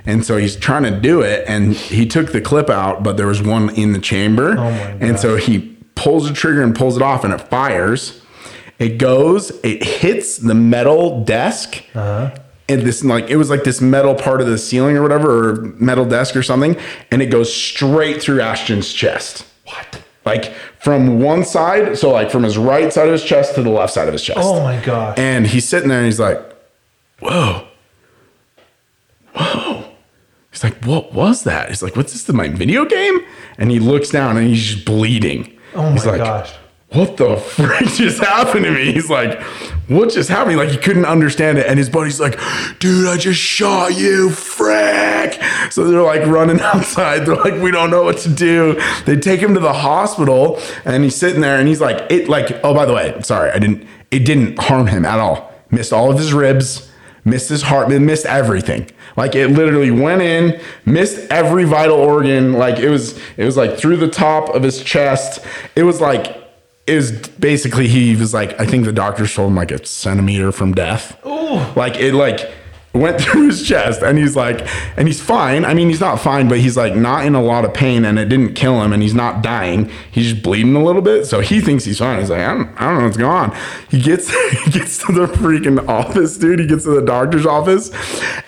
[0.05, 3.25] And so he's trying to do it, and he took the clip out, but there
[3.27, 4.51] was one in the chamber.
[4.51, 8.21] Oh my and so he pulls the trigger and pulls it off, and it fires.
[8.77, 12.35] It goes, it hits the metal desk, Uh-huh.
[12.67, 15.55] and this like it was like this metal part of the ceiling or whatever, or
[15.79, 16.75] metal desk or something,
[17.11, 19.45] and it goes straight through Ashton's chest.
[19.63, 20.01] What?
[20.25, 23.69] Like from one side, so like from his right side of his chest to the
[23.69, 24.39] left side of his chest.
[24.41, 25.19] Oh my god!
[25.19, 26.39] And he's sitting there and he's like,
[27.19, 27.67] Whoa.
[29.35, 29.85] Whoa.
[30.51, 31.69] He's like, What was that?
[31.69, 32.23] He's like, What's this?
[32.23, 33.19] The my video game?
[33.57, 35.55] And he looks down and he's just bleeding.
[35.75, 36.53] Oh he's my like, gosh.
[36.89, 38.93] What the frick just happened to me?
[38.93, 39.41] He's like,
[39.87, 40.57] What just happened?
[40.57, 41.65] Like, he couldn't understand it.
[41.65, 42.39] And his buddy's like,
[42.79, 45.41] Dude, I just shot you, frick.
[45.71, 47.25] So they're like running outside.
[47.25, 48.79] They're like, We don't know what to do.
[49.05, 52.59] They take him to the hospital and he's sitting there and he's like, It, like,
[52.63, 55.51] oh, by the way, sorry, I didn't, it didn't harm him at all.
[55.71, 56.89] Missed all of his ribs,
[57.25, 58.89] missed his heart, missed everything.
[59.17, 62.53] Like it literally went in, missed every vital organ.
[62.53, 65.43] Like it was, it was like through the top of his chest.
[65.75, 66.44] It was like
[66.87, 70.73] is basically he was like I think the doctors told him like a centimeter from
[70.73, 71.19] death.
[71.75, 72.51] Like it like
[72.93, 74.67] went through his chest and he's like
[74.97, 75.65] and he's fine.
[75.65, 78.19] I mean he's not fine, but he's like not in a lot of pain and
[78.19, 79.89] it didn't kill him and he's not dying.
[80.11, 81.25] He's just bleeding a little bit.
[81.25, 82.19] So he thinks he's fine.
[82.19, 83.57] He's like, I don't, I don't know what's going on.
[83.89, 84.29] He gets
[84.65, 86.59] he gets to the freaking office, dude.
[86.59, 87.91] He gets to the doctor's office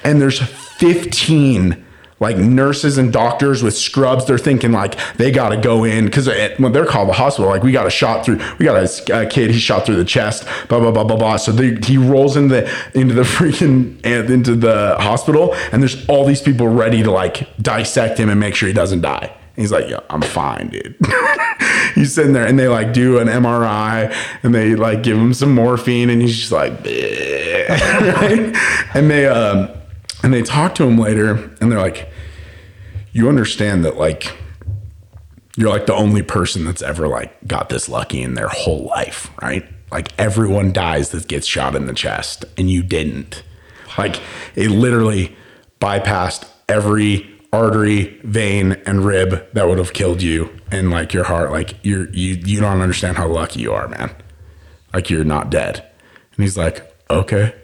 [0.04, 1.86] and there's 15
[2.20, 6.28] like nurses and doctors with scrubs they're thinking like they got to go in because
[6.58, 9.26] when they're called the hospital like we got a shot through we got a, a
[9.26, 12.36] kid he shot through the chest blah blah blah blah blah so they, he rolls
[12.36, 17.12] into the into the freaking into the hospital and there's all these people ready to
[17.12, 20.96] like dissect him and make sure he doesn't die He's like, yeah, I'm fine, dude.
[21.96, 25.56] he's sitting there and they like do an MRI and they like give him some
[25.56, 28.56] morphine and he's just like, right?
[28.94, 29.68] and they, um,
[30.24, 32.12] and they talk to him later and they're like,
[33.12, 34.36] you understand that like
[35.56, 39.32] you're like the only person that's ever like got this lucky in their whole life,
[39.42, 39.66] right?
[39.92, 43.44] Like everyone dies that gets shot in the chest and you didn't.
[43.98, 44.22] Like
[44.56, 45.36] it literally
[45.80, 51.52] bypassed every artery, vein, and rib that would have killed you and like your heart.
[51.52, 54.14] Like you're you you don't understand how lucky you are, man.
[54.94, 55.78] Like you're not dead.
[56.36, 57.56] And he's like, okay.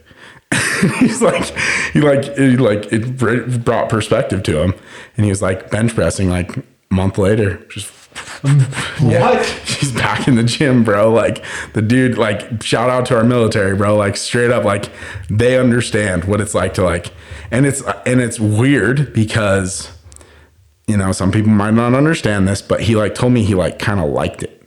[0.99, 1.45] he's like,
[1.93, 4.73] he like, he like, it brought perspective to him,
[5.17, 7.91] and he was like bench pressing like a month later, just
[8.43, 9.45] yeah, What?
[9.45, 11.11] he's back in the gym, bro.
[11.11, 13.95] Like the dude, like shout out to our military, bro.
[13.95, 14.89] Like straight up, like
[15.29, 17.11] they understand what it's like to like,
[17.49, 19.91] and it's and it's weird because
[20.87, 23.79] you know some people might not understand this, but he like told me he like
[23.79, 24.61] kind of liked it.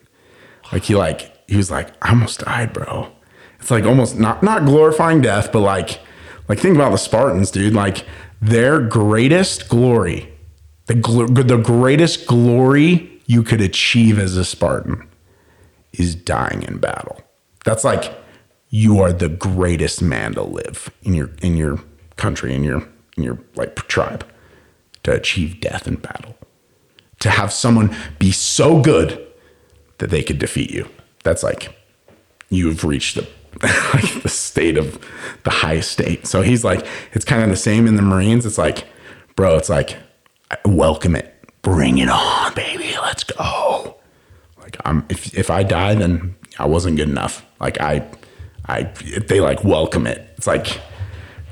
[0.72, 3.12] Like he like he was like I almost died, bro.
[3.66, 5.98] It's like almost not not glorifying death, but like
[6.48, 7.74] like think about the Spartans, dude.
[7.74, 8.04] Like
[8.40, 10.32] their greatest glory,
[10.84, 15.08] the gl- the greatest glory you could achieve as a Spartan
[15.92, 17.20] is dying in battle.
[17.64, 18.16] That's like
[18.68, 21.80] you are the greatest man to live in your in your
[22.14, 24.24] country in your in your like tribe
[25.02, 26.36] to achieve death in battle.
[27.18, 29.26] To have someone be so good
[29.98, 30.88] that they could defeat you.
[31.24, 31.76] That's like
[32.48, 33.26] you've reached the
[33.94, 34.98] like the state of
[35.44, 36.26] the highest state.
[36.26, 38.44] So he's like, it's kind of the same in the Marines.
[38.44, 38.86] It's like,
[39.34, 39.96] bro, it's like,
[40.64, 43.96] welcome it, bring it on, baby, let's go.
[44.60, 47.44] Like I'm, if if I die, then I wasn't good enough.
[47.60, 48.06] Like I,
[48.66, 48.82] I,
[49.28, 50.28] they like welcome it.
[50.36, 50.80] It's like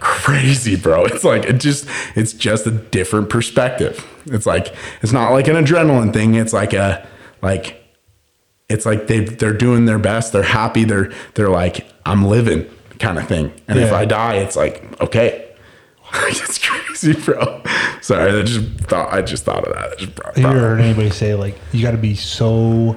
[0.00, 1.04] crazy, bro.
[1.06, 4.06] It's like it just, it's just a different perspective.
[4.26, 6.34] It's like it's not like an adrenaline thing.
[6.34, 7.06] It's like a
[7.40, 7.82] like
[8.68, 10.32] it's like they they're doing their best.
[10.32, 10.84] They're happy.
[10.84, 12.66] They're they're like I'm living
[12.98, 13.52] kind of thing.
[13.68, 15.40] And if I die, it's like okay.
[16.26, 17.62] it's crazy, bro.
[18.00, 19.92] Sorry, I just thought I just thought of that.
[19.92, 22.96] I just brought, Have you ever heard anybody say like you got to be so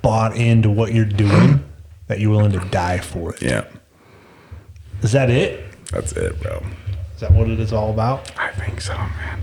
[0.00, 1.62] bought into what you're doing
[2.06, 3.42] that you're willing to die for it?
[3.42, 3.64] Yeah,
[5.02, 5.64] Is that it?
[5.90, 6.62] that's it, bro.
[7.14, 8.30] Is that what it is all about?
[8.38, 9.40] I think so, man.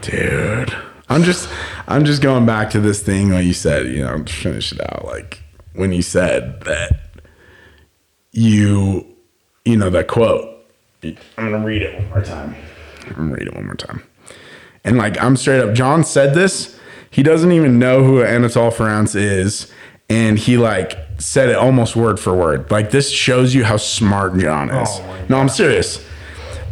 [0.00, 0.74] Dude.
[1.08, 1.48] I'm just
[1.86, 5.04] I'm just going back to this thing like you said, you know, finish it out.
[5.04, 5.42] Like
[5.74, 7.11] when you said that
[8.32, 9.06] you
[9.64, 10.48] you know that quote.
[11.02, 12.56] I'm gonna read it one more time.
[13.06, 14.02] I'm gonna read it one more time.
[14.84, 16.78] And like I'm straight up, John said this.
[17.10, 19.70] He doesn't even know who Anatole France is,
[20.08, 22.70] and he like said it almost word for word.
[22.70, 24.88] Like this shows you how smart John is.
[24.90, 26.04] Oh no, I'm serious.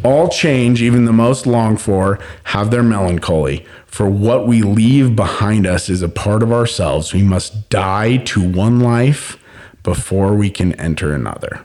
[0.03, 3.66] All change, even the most longed for, have their melancholy.
[3.85, 7.12] For what we leave behind us is a part of ourselves.
[7.12, 9.37] We must die to one life
[9.83, 11.64] before we can enter another.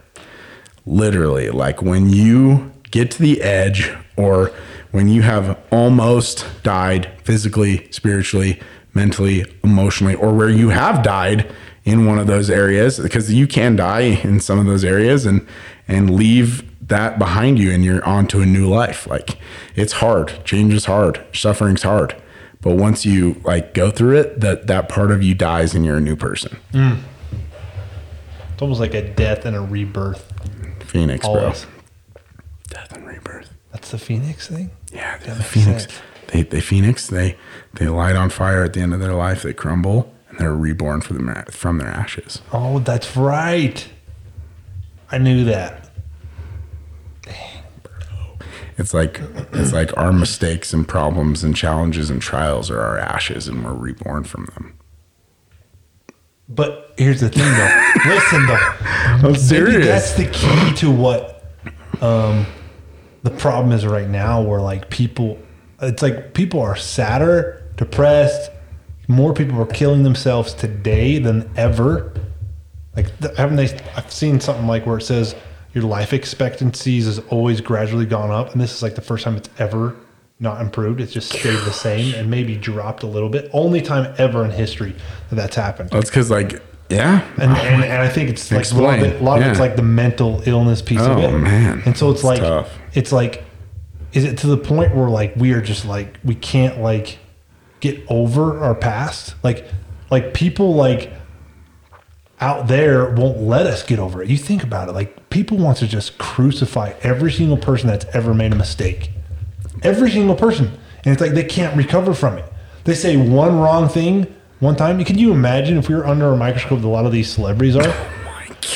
[0.86, 4.51] Literally, like when you get to the edge or
[4.91, 8.60] when you have almost died physically, spiritually,
[8.93, 13.75] mentally, emotionally, or where you have died in one of those areas, because you can
[13.75, 15.45] die in some of those areas and
[15.88, 19.08] and leave that behind you and you're on to a new life.
[19.08, 19.38] Like
[19.75, 20.39] it's hard.
[20.45, 21.23] Change is hard.
[21.34, 22.15] Suffering's hard.
[22.62, 25.97] But once you like go through it, that that part of you dies and you're
[25.97, 26.58] a new person.
[26.71, 26.99] Mm.
[28.55, 30.31] It's almost like a death and a rebirth.
[30.85, 31.65] Phoenix, Always.
[31.65, 32.21] bro.
[32.69, 33.51] Death and rebirth.
[33.73, 34.71] That's the Phoenix thing.
[34.93, 35.83] Yeah, they're That the phoenix.
[35.83, 35.99] sense.
[36.27, 37.07] They they phoenix.
[37.07, 37.35] They
[37.73, 39.43] they light on fire at the end of their life.
[39.43, 42.41] They crumble and they're reborn from the from their ashes.
[42.53, 43.85] Oh, that's right.
[45.11, 45.89] I knew that.
[48.77, 49.19] It's like
[49.51, 53.73] it's like our mistakes and problems and challenges and trials are our ashes, and we're
[53.73, 54.77] reborn from them.
[56.47, 57.91] But here's the thing, though.
[58.13, 58.55] Listen, though.
[58.55, 61.43] I'm Maybe that's the key to what
[62.01, 62.45] um,
[63.23, 65.39] the problem is right now, where like people,
[65.81, 68.51] it's like people are sadder, depressed,
[69.08, 72.13] more people are killing themselves today than ever.
[72.95, 73.77] Like, haven't they?
[73.95, 75.36] I've seen something like where it says
[75.73, 79.36] your life expectancies has always gradually gone up, and this is like the first time
[79.36, 79.95] it's ever
[80.39, 81.00] not improved.
[81.02, 83.50] It's just stayed the same and maybe dropped a little bit.
[83.54, 84.95] Only time ever in history
[85.30, 85.89] that that's happened.
[85.91, 89.21] That's because like yeah, And, and, and I think it's like a lot, of, it,
[89.21, 91.34] a lot of it's like the mental illness piece of oh, it.
[91.34, 91.82] Oh, man.
[91.86, 92.71] And so it's, It's like tough.
[92.93, 93.43] it's like
[94.13, 97.17] is it to the point where like we are just like we can't like
[97.80, 99.36] get over our past?
[99.43, 99.67] Like
[100.12, 101.12] like people like
[102.39, 104.30] out there won't let us get over it.
[104.30, 108.34] You think about it, like people want to just crucify every single person that's ever
[108.34, 109.12] made a mistake.
[109.83, 110.67] Every single person.
[111.03, 112.45] And it's like they can't recover from it.
[112.83, 115.03] They say one wrong thing one time.
[115.05, 117.75] Can you imagine if we were under a microscope that a lot of these celebrities
[117.75, 117.93] are?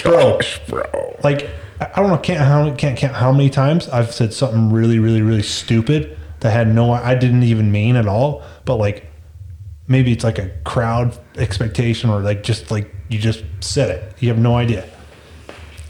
[0.05, 0.83] Oh my gosh, bro.
[1.23, 1.49] like
[1.81, 4.99] I I don't know can't how can't count how many times I've said something really
[4.99, 9.07] really really stupid that had no I didn't even mean at all but like
[9.87, 14.29] maybe it's like a crowd expectation or like just like you just said it you
[14.29, 14.87] have no idea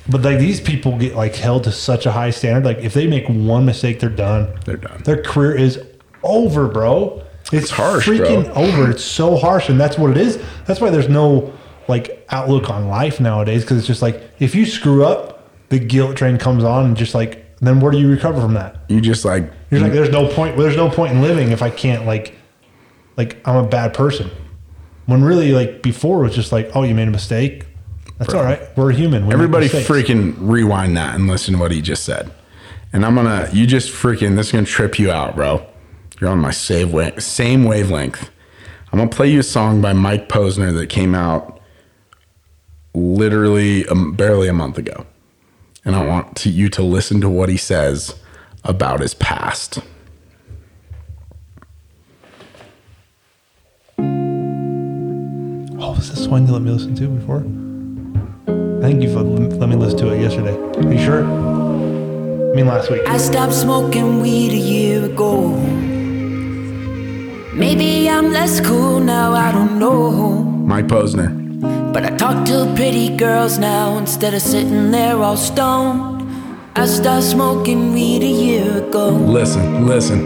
[0.09, 2.65] but like these people get like held to such a high standard.
[2.65, 4.57] Like if they make one mistake they're done.
[4.65, 5.01] They're done.
[5.03, 5.81] their career is
[6.23, 7.23] over bro.
[7.51, 8.53] It's, harsh, freaking bro.
[8.53, 8.91] over.
[8.91, 10.41] It's so harsh and that's what it is.
[10.65, 11.53] That's why there's no
[11.87, 16.17] like outlook on life nowadays because it's just like if you screw up the guilt
[16.17, 18.77] train comes on and just like then where do you recover from that?
[18.87, 21.69] You just like you're like there's no point there's no point in living if i
[21.69, 22.35] can't like
[23.17, 24.29] like i'm a bad person.
[25.05, 27.65] When really like before it was just like oh you made a mistake
[28.19, 31.81] that's all right we're human we Everybody freaking rewind that and listen to what he
[31.81, 32.31] just said.
[32.91, 35.65] And I'm gonna, you just freaking, this is gonna trip you out, bro.
[36.19, 38.29] You're on my save wa- same wavelength.
[38.91, 41.59] I'm gonna play you a song by Mike Posner that came out
[42.93, 45.05] literally um, barely a month ago.
[45.85, 48.15] And I want to, you to listen to what he says
[48.63, 49.79] about his past.
[55.81, 57.43] oh was this one you let me listen to before
[58.79, 59.15] i think you've
[59.61, 63.53] let me listen to it yesterday are you sure i mean last week I stopped
[63.53, 65.49] smoking weed a year ago.
[67.53, 70.43] Maybe I'm less cool now, I don't know.
[70.71, 71.29] Mike Posner.
[71.93, 76.21] But I talk to pretty girls now instead of sitting there all stoned.
[76.75, 79.09] I stopped smoking weed a year ago.
[79.09, 80.19] Listen, listen.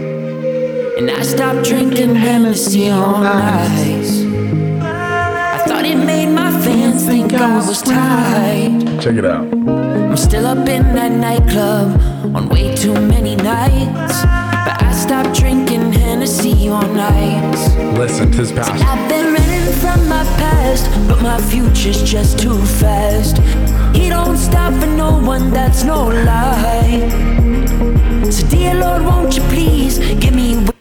[0.98, 4.22] And I stopped drinking Hennessy on ice.
[4.80, 6.23] I thought it made my fans
[7.04, 8.98] think I was tight.
[9.00, 9.46] Check it out.
[9.52, 12.00] I'm still up in that nightclub
[12.34, 14.22] on way too many nights.
[14.64, 17.76] But I stopped drinking Hennessy on ice.
[17.98, 18.70] Listen to his past.
[18.72, 23.36] I've been running from my past, but my future's just too fast.
[23.94, 27.00] He don't stop for no one, that's no lie.
[28.30, 30.73] So, dear Lord, won't you please give me.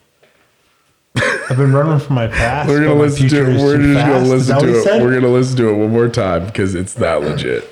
[1.50, 2.70] I've been running from my past.
[2.70, 3.62] We're gonna listen to it.
[3.62, 4.08] We're just fast.
[4.08, 4.84] gonna listen to it.
[4.84, 5.02] said?
[5.02, 7.70] We're gonna listen to it one more time because it's that legit.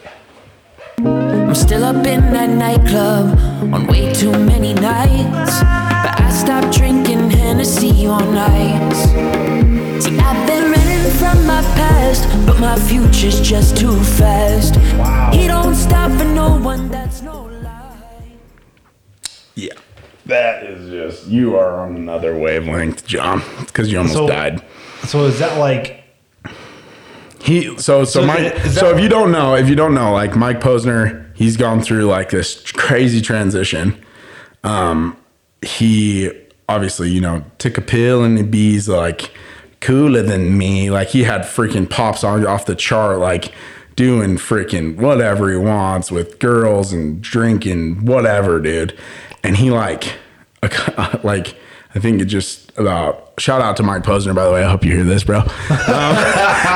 [0.97, 3.37] I'm still up in that nightclub
[3.73, 5.59] on way too many nights.
[5.59, 9.03] But I stopped drinking Hennessy on ice.
[10.03, 14.75] See, I've been running from my past, but my future's just too fast.
[14.97, 15.31] Wow.
[15.33, 18.37] He don't stop for no one, that's no lie.
[19.55, 19.73] Yeah.
[20.25, 23.41] That is just you are on another wavelength, John.
[23.59, 24.61] Because you almost So- died.
[25.05, 26.03] So is that like
[27.41, 28.55] He so so, So Mike.
[28.67, 32.05] so if you don't know, if you don't know, like Mike Posner, he's gone through
[32.05, 33.97] like this crazy transition.
[34.63, 35.17] Um,
[35.63, 36.31] he
[36.69, 39.31] obviously you know took a pill and he's like
[39.79, 40.91] cooler than me.
[40.91, 43.51] Like he had freaking pops on off the chart, like
[43.95, 48.95] doing freaking whatever he wants with girls and drinking whatever, dude.
[49.43, 50.13] And he like
[51.23, 51.55] like
[51.93, 54.63] I think it just about shout out to Mike Posner by the way.
[54.63, 55.43] I hope you hear this, bro.
[55.71, 56.15] Um,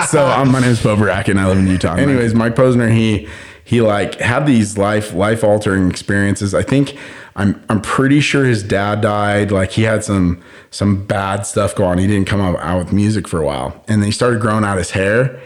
[0.08, 1.96] so um, my name is Bo Barack and I live in Utah.
[1.96, 3.28] Anyways, Mike Posner, he
[3.64, 6.54] he like had these life life altering experiences.
[6.54, 6.98] I think
[7.36, 9.52] I'm I'm pretty sure his dad died.
[9.52, 11.98] Like he had some some bad stuff going on.
[12.00, 14.64] He didn't come out, out with music for a while, and then he started growing
[14.64, 15.40] out his hair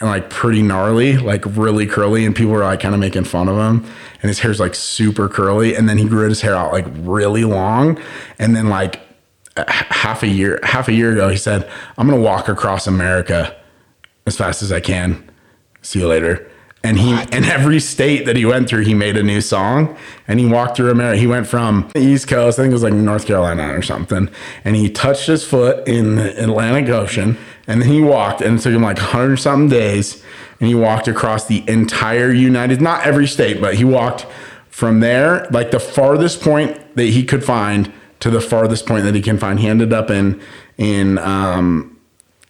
[0.00, 3.48] and like pretty gnarly, like really curly, and people were like kind of making fun
[3.48, 3.84] of him.
[4.22, 7.44] And his hair's like super curly, and then he grew his hair out like really
[7.44, 8.00] long,
[8.38, 9.00] and then like
[9.68, 13.54] half a year half a year ago, he said, "I'm gonna walk across America
[14.26, 15.22] as fast as I can.
[15.82, 16.46] See you later."
[16.82, 19.96] And he in every state that he went through, he made a new song,
[20.28, 21.18] and he walked through America.
[21.18, 24.28] He went from the East Coast, I think it was like North Carolina or something,
[24.66, 28.62] and he touched his foot in the Atlantic Ocean, and then he walked, and it
[28.62, 30.22] took him like hundred something days,
[30.60, 34.26] and he walked across the entire United, not every state, but he walked
[34.68, 39.14] from there, like the farthest point that he could find to the farthest point that
[39.14, 39.60] he can find.
[39.60, 40.40] He ended up in
[40.78, 41.94] in um,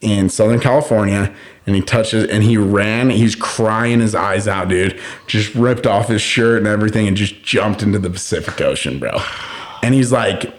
[0.00, 1.34] in Southern California
[1.66, 3.10] and he touches and he ran.
[3.10, 5.00] He's crying his eyes out, dude.
[5.26, 9.18] Just ripped off his shirt and everything and just jumped into the Pacific Ocean, bro.
[9.82, 10.54] And he's like,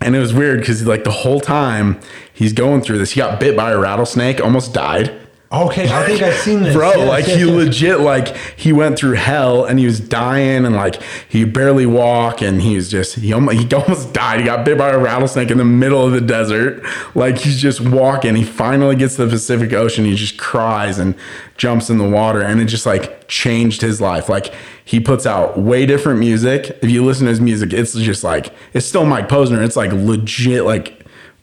[0.00, 2.00] and it was weird because like the whole time
[2.38, 5.12] he's going through this, he got bit by a rattlesnake, almost died.
[5.50, 6.76] Okay, I think I've seen this.
[6.76, 7.54] Bro, Yes, like yes, he yes.
[7.54, 12.42] legit like he went through hell and he was dying and like he barely walk
[12.42, 14.40] and he was just he almost he almost died.
[14.40, 16.84] He got bit by a rattlesnake in the middle of the desert.
[17.14, 18.34] Like he's just walking.
[18.34, 20.04] He finally gets to the Pacific Ocean.
[20.04, 21.14] He just cries and
[21.56, 24.28] jumps in the water and it just like changed his life.
[24.28, 24.52] Like
[24.84, 26.78] he puts out way different music.
[26.82, 29.64] If you listen to his music, it's just like it's still Mike Posner.
[29.64, 30.97] It's like legit like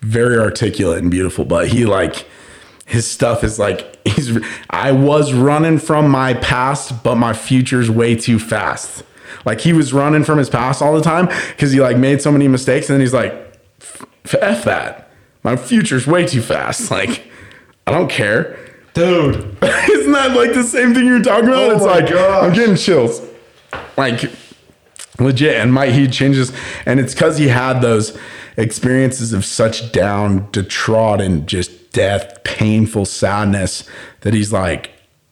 [0.05, 2.27] very articulate and beautiful, but he like
[2.85, 4.37] his stuff is like he's
[4.69, 9.03] I was running from my past, but my future's way too fast.
[9.45, 12.31] Like he was running from his past all the time because he like made so
[12.31, 13.33] many mistakes, and then he's like,
[14.23, 15.09] "F f that,
[15.43, 17.27] my future's way too fast." Like
[17.87, 18.57] I don't care.
[18.93, 19.35] dude.
[19.63, 21.71] Isn't that like the same thing you're talking about?
[21.71, 22.43] Oh it's like gosh.
[22.43, 23.21] I'm getting chills.
[23.97, 24.31] Like
[25.19, 26.51] legit, and my he changes,
[26.85, 28.17] and it's because he had those
[28.57, 33.87] experiences of such down, dotrodden, just death, painful sadness
[34.21, 34.91] that he's like.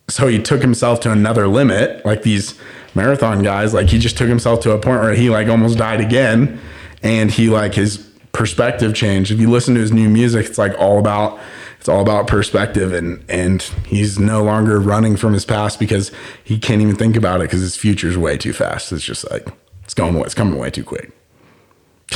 [0.09, 2.59] So he took himself to another limit, like these
[2.95, 3.73] marathon guys.
[3.73, 6.59] Like he just took himself to a point where he like almost died again,
[7.01, 7.97] and he like his
[8.31, 9.31] perspective changed.
[9.31, 11.39] If you listen to his new music, it's like all about
[11.79, 16.11] it's all about perspective and and he's no longer running from his past because
[16.43, 18.91] he can't even think about it because his future's way too fast.
[18.91, 19.47] It's just like
[19.83, 21.11] it's going it's coming way too quick.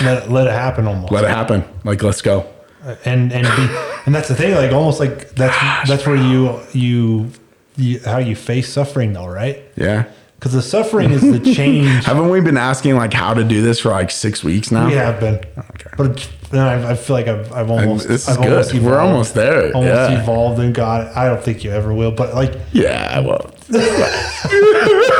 [0.01, 1.11] Let, it- let it happen almost.
[1.11, 1.63] Let it happen.
[1.83, 2.45] Like let's go.
[2.83, 3.75] Uh, and and be,
[4.05, 4.53] and that's the thing.
[4.55, 5.57] Like almost like that's
[5.89, 7.31] that's where you you
[7.75, 9.63] you how you face suffering though, right?
[9.75, 10.05] Yeah.
[10.39, 11.87] Because the suffering is the change.
[12.05, 14.85] Haven't we been asking like how to do this for like six weeks now?
[14.85, 15.89] We have been, Okay.
[15.97, 18.83] but I, I feel like I've, I've almost this is I've almost good.
[18.83, 19.73] We're almost there.
[19.75, 20.21] Almost Yeah.
[20.21, 21.17] evolved and got it.
[21.17, 23.19] I don't think you ever will, but like, Yeah.
[23.21, 23.51] Well.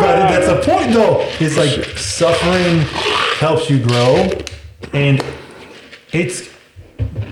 [0.00, 1.20] but that's the point though.
[1.40, 2.80] It's like suffering
[3.38, 4.28] helps you grow,
[4.92, 5.24] and
[6.12, 6.48] it's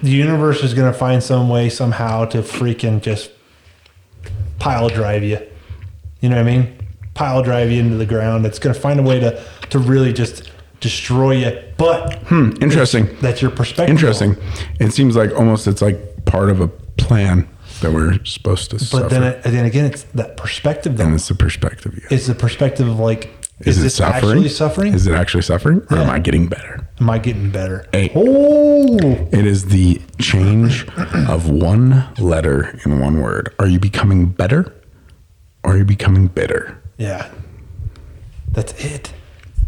[0.02, 3.30] the universe is gonna find some way somehow to freaking just
[4.58, 5.38] pile drive you.
[6.20, 6.76] You know what I mean?
[7.14, 8.46] Pile drive you into the ground.
[8.46, 10.50] It's gonna find a way to to really just
[10.80, 11.62] destroy you.
[11.76, 13.08] But hmm, Interesting.
[13.20, 13.90] that's your perspective.
[13.94, 14.36] Interesting.
[14.78, 17.48] It seems like almost it's like part of a plan
[17.86, 19.08] that we're supposed to But suffer.
[19.08, 20.96] then, it- then again, it's that perspective.
[20.96, 21.04] Though.
[21.04, 23.30] and it's the perspective you It's the perspective of like,
[23.60, 24.92] is, it this actually suffering?
[24.92, 25.82] Is it actually suffering?
[25.90, 26.86] Or am I getting better?
[27.00, 27.86] Am I getting better?
[27.92, 28.12] Hey.
[28.14, 28.98] Oh,
[29.32, 30.86] It is the change
[31.28, 33.54] of one letter in one word.
[33.58, 34.74] Are you becoming better
[35.64, 36.76] or are you becoming bitter?
[36.98, 37.28] yeah.
[38.52, 39.12] That's it.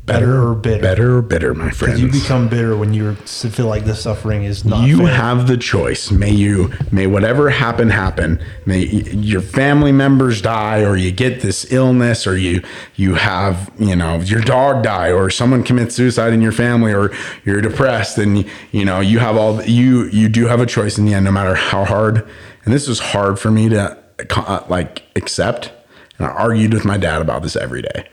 [0.09, 0.83] Better, or bitter?
[0.83, 2.01] Better or bitter, my friends.
[2.01, 4.87] You become bitter when you feel like the suffering is not.
[4.87, 5.09] You fair.
[5.09, 6.11] have the choice.
[6.11, 8.43] May you, may whatever happen happen.
[8.67, 12.63] May your family members die, or you get this illness, or you
[12.97, 17.13] you have you know your dog die, or someone commits suicide in your family, or
[17.45, 21.05] you're depressed, and you know you have all you you do have a choice in
[21.05, 22.29] the end, no matter how hard.
[22.65, 23.99] And this was hard for me to
[24.37, 25.73] uh, like accept.
[26.19, 28.09] And I argued with my dad about this every day.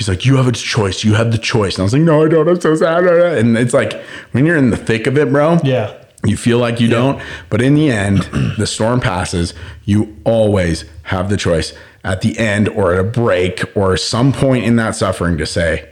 [0.00, 1.04] He's like, you have a choice.
[1.04, 1.74] You have the choice.
[1.74, 2.48] And I was like, no, I don't.
[2.48, 3.04] I'm so sad.
[3.04, 3.92] And it's like
[4.32, 5.58] when you're in the thick of it, bro.
[5.62, 5.94] Yeah.
[6.24, 8.20] You feel like you don't, but in the end,
[8.56, 9.52] the storm passes.
[9.84, 14.64] You always have the choice at the end or at a break or some point
[14.64, 15.89] in that suffering to say,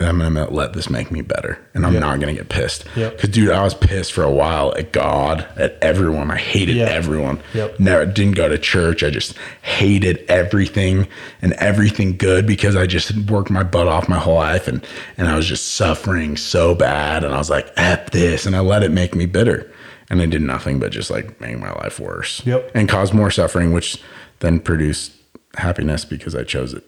[0.00, 1.58] I'm to let this make me better.
[1.74, 2.00] And I'm Yep.
[2.00, 2.84] not to get pissed.
[2.94, 3.16] Yep.
[3.16, 6.30] Because, dude, I was pissed for a while at God, at everyone.
[6.30, 7.40] I hated everyone.
[7.52, 7.80] Yep.
[7.80, 9.02] Never didn't go to church.
[9.02, 11.08] I just hated everything
[11.42, 14.86] and everything good because I just worked my butt off my whole life and
[15.16, 18.60] and I was just suffering so bad and I was like, F this and I
[18.60, 19.68] let it make me bitter.
[20.10, 22.40] And it did nothing but just like make my life worse.
[22.46, 22.70] Yep.
[22.74, 24.00] And cause more suffering, which
[24.38, 25.12] then produced
[25.56, 26.84] happiness because I chose it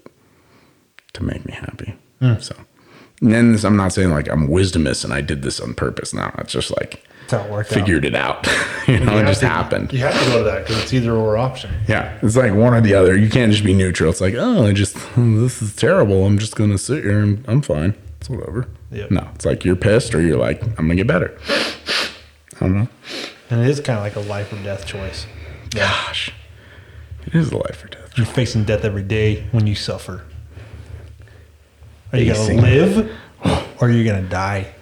[1.14, 1.96] to make me happy.
[2.20, 2.38] Hmm.
[2.38, 2.54] So
[3.20, 6.12] and then this, I'm not saying like I'm wisdomous and I did this on purpose.
[6.14, 7.78] No, it's just like how it worked out.
[7.78, 8.46] figured it out.
[8.88, 9.92] you know, You it just to- happened.
[9.92, 11.70] You have to go to that because it's either or option.
[11.86, 13.16] Yeah, it's like one or the other.
[13.16, 14.10] You can't just be neutral.
[14.10, 16.24] It's like, oh, I just this is terrible.
[16.26, 17.94] I'm just gonna sit here and I'm fine.
[18.20, 18.68] It's whatever.
[18.90, 19.10] Yep.
[19.12, 21.38] No, it's like you're pissed or you're like, I'm gonna get better.
[22.56, 22.88] I don't know.
[23.48, 25.26] And it is kind of like a life or death choice.
[25.70, 26.32] Gosh,
[27.26, 28.16] it is a life or death.
[28.16, 30.24] You're facing death every day when you suffer.
[32.12, 33.10] Are you gonna live
[33.44, 34.72] or are you gonna die?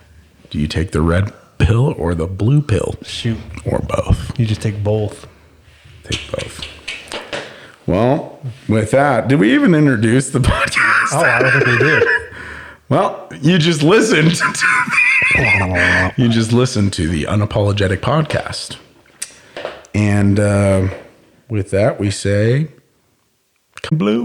[0.51, 4.39] Do you take the red pill or the blue pill Shoot, or both?
[4.39, 5.27] you just take both.
[6.05, 6.65] Take both.
[7.87, 11.13] Well, with that, did we even introduce the podcast?
[11.13, 12.03] Oh, I don't think we did.
[12.91, 18.79] Well, you just listened to you just listen to the Unapologetic Podcast.
[19.95, 20.89] And uh,
[21.51, 22.69] with that, we say,
[23.93, 24.25] blue.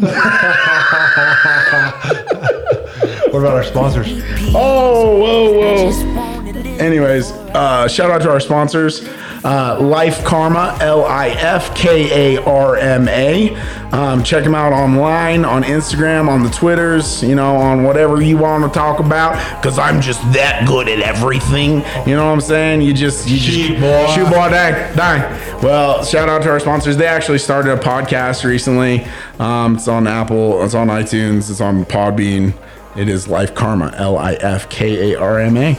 [3.34, 4.06] What about our sponsors?
[4.54, 6.78] Oh, whoa, whoa.
[6.78, 9.04] Anyways, uh, shout out to our sponsors.
[9.44, 13.56] Uh, Life Karma, L I F K A R M A.
[13.92, 18.38] Um, check them out online, on Instagram, on the Twitters, you know, on whatever you
[18.38, 19.34] want to talk about.
[19.60, 21.84] Because I'm just that good at everything.
[22.08, 22.84] You know what I'm saying?
[22.84, 24.14] You just, you Shoot, just, boy.
[24.14, 25.60] shoot, boy, die, die.
[25.64, 26.98] Well, shout out to our sponsors.
[26.98, 29.08] They actually started a podcast recently.
[29.40, 32.54] Um, it's on Apple, it's on iTunes, it's on Podbean.
[32.96, 35.78] It is Life Karma, L I F K A R M A.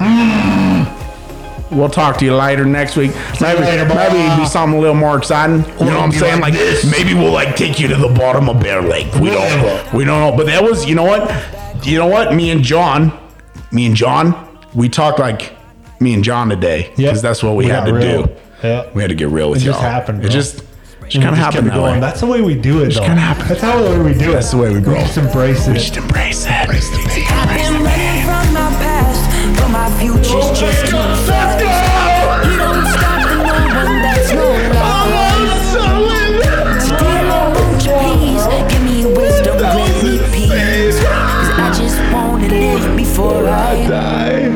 [1.70, 3.10] We'll talk to you later next week.
[3.40, 5.56] Maybe, later, maybe it'd be something a little more exciting.
[5.80, 6.40] You know what I'm saying?
[6.40, 6.88] like this.
[6.88, 9.12] maybe we'll like take you to the bottom of Bear Lake.
[9.14, 10.36] We don't, we don't know.
[10.36, 11.28] But that was, you know what?
[11.84, 12.32] You know what?
[12.32, 13.12] Me and John,
[13.72, 15.56] me and John, we talked like
[16.00, 17.16] me and John today because Yep.
[17.22, 18.26] that's what we, We had to real.
[18.26, 18.36] do.
[18.62, 18.88] Yeah.
[18.94, 19.72] We had to get real with It y'all.
[19.72, 20.62] just happened, It just,
[21.04, 21.94] just And kind of happened that going.
[21.94, 22.00] way.
[22.00, 22.94] That's the way we do it.
[22.94, 23.00] Though.
[23.00, 23.48] kinda happened.
[23.50, 24.34] That's how the way we do it.
[24.34, 24.96] That's the way we roll.
[25.00, 25.74] just embrace it.
[25.74, 26.50] Just embrace it.
[26.50, 27.24] Embrace the pain.
[27.28, 29.22] I've been running from my past,
[29.60, 30.96] but my future's oh just too
[31.28, 31.60] fast.
[31.60, 33.48] You don't stop for no
[33.84, 34.48] one that's no oh
[36.08, 36.80] longer.
[36.80, 40.98] So dear Lord, won't you please give me wisdom, grant me peace.
[41.00, 44.48] 'Cause I just wanna live before I Die.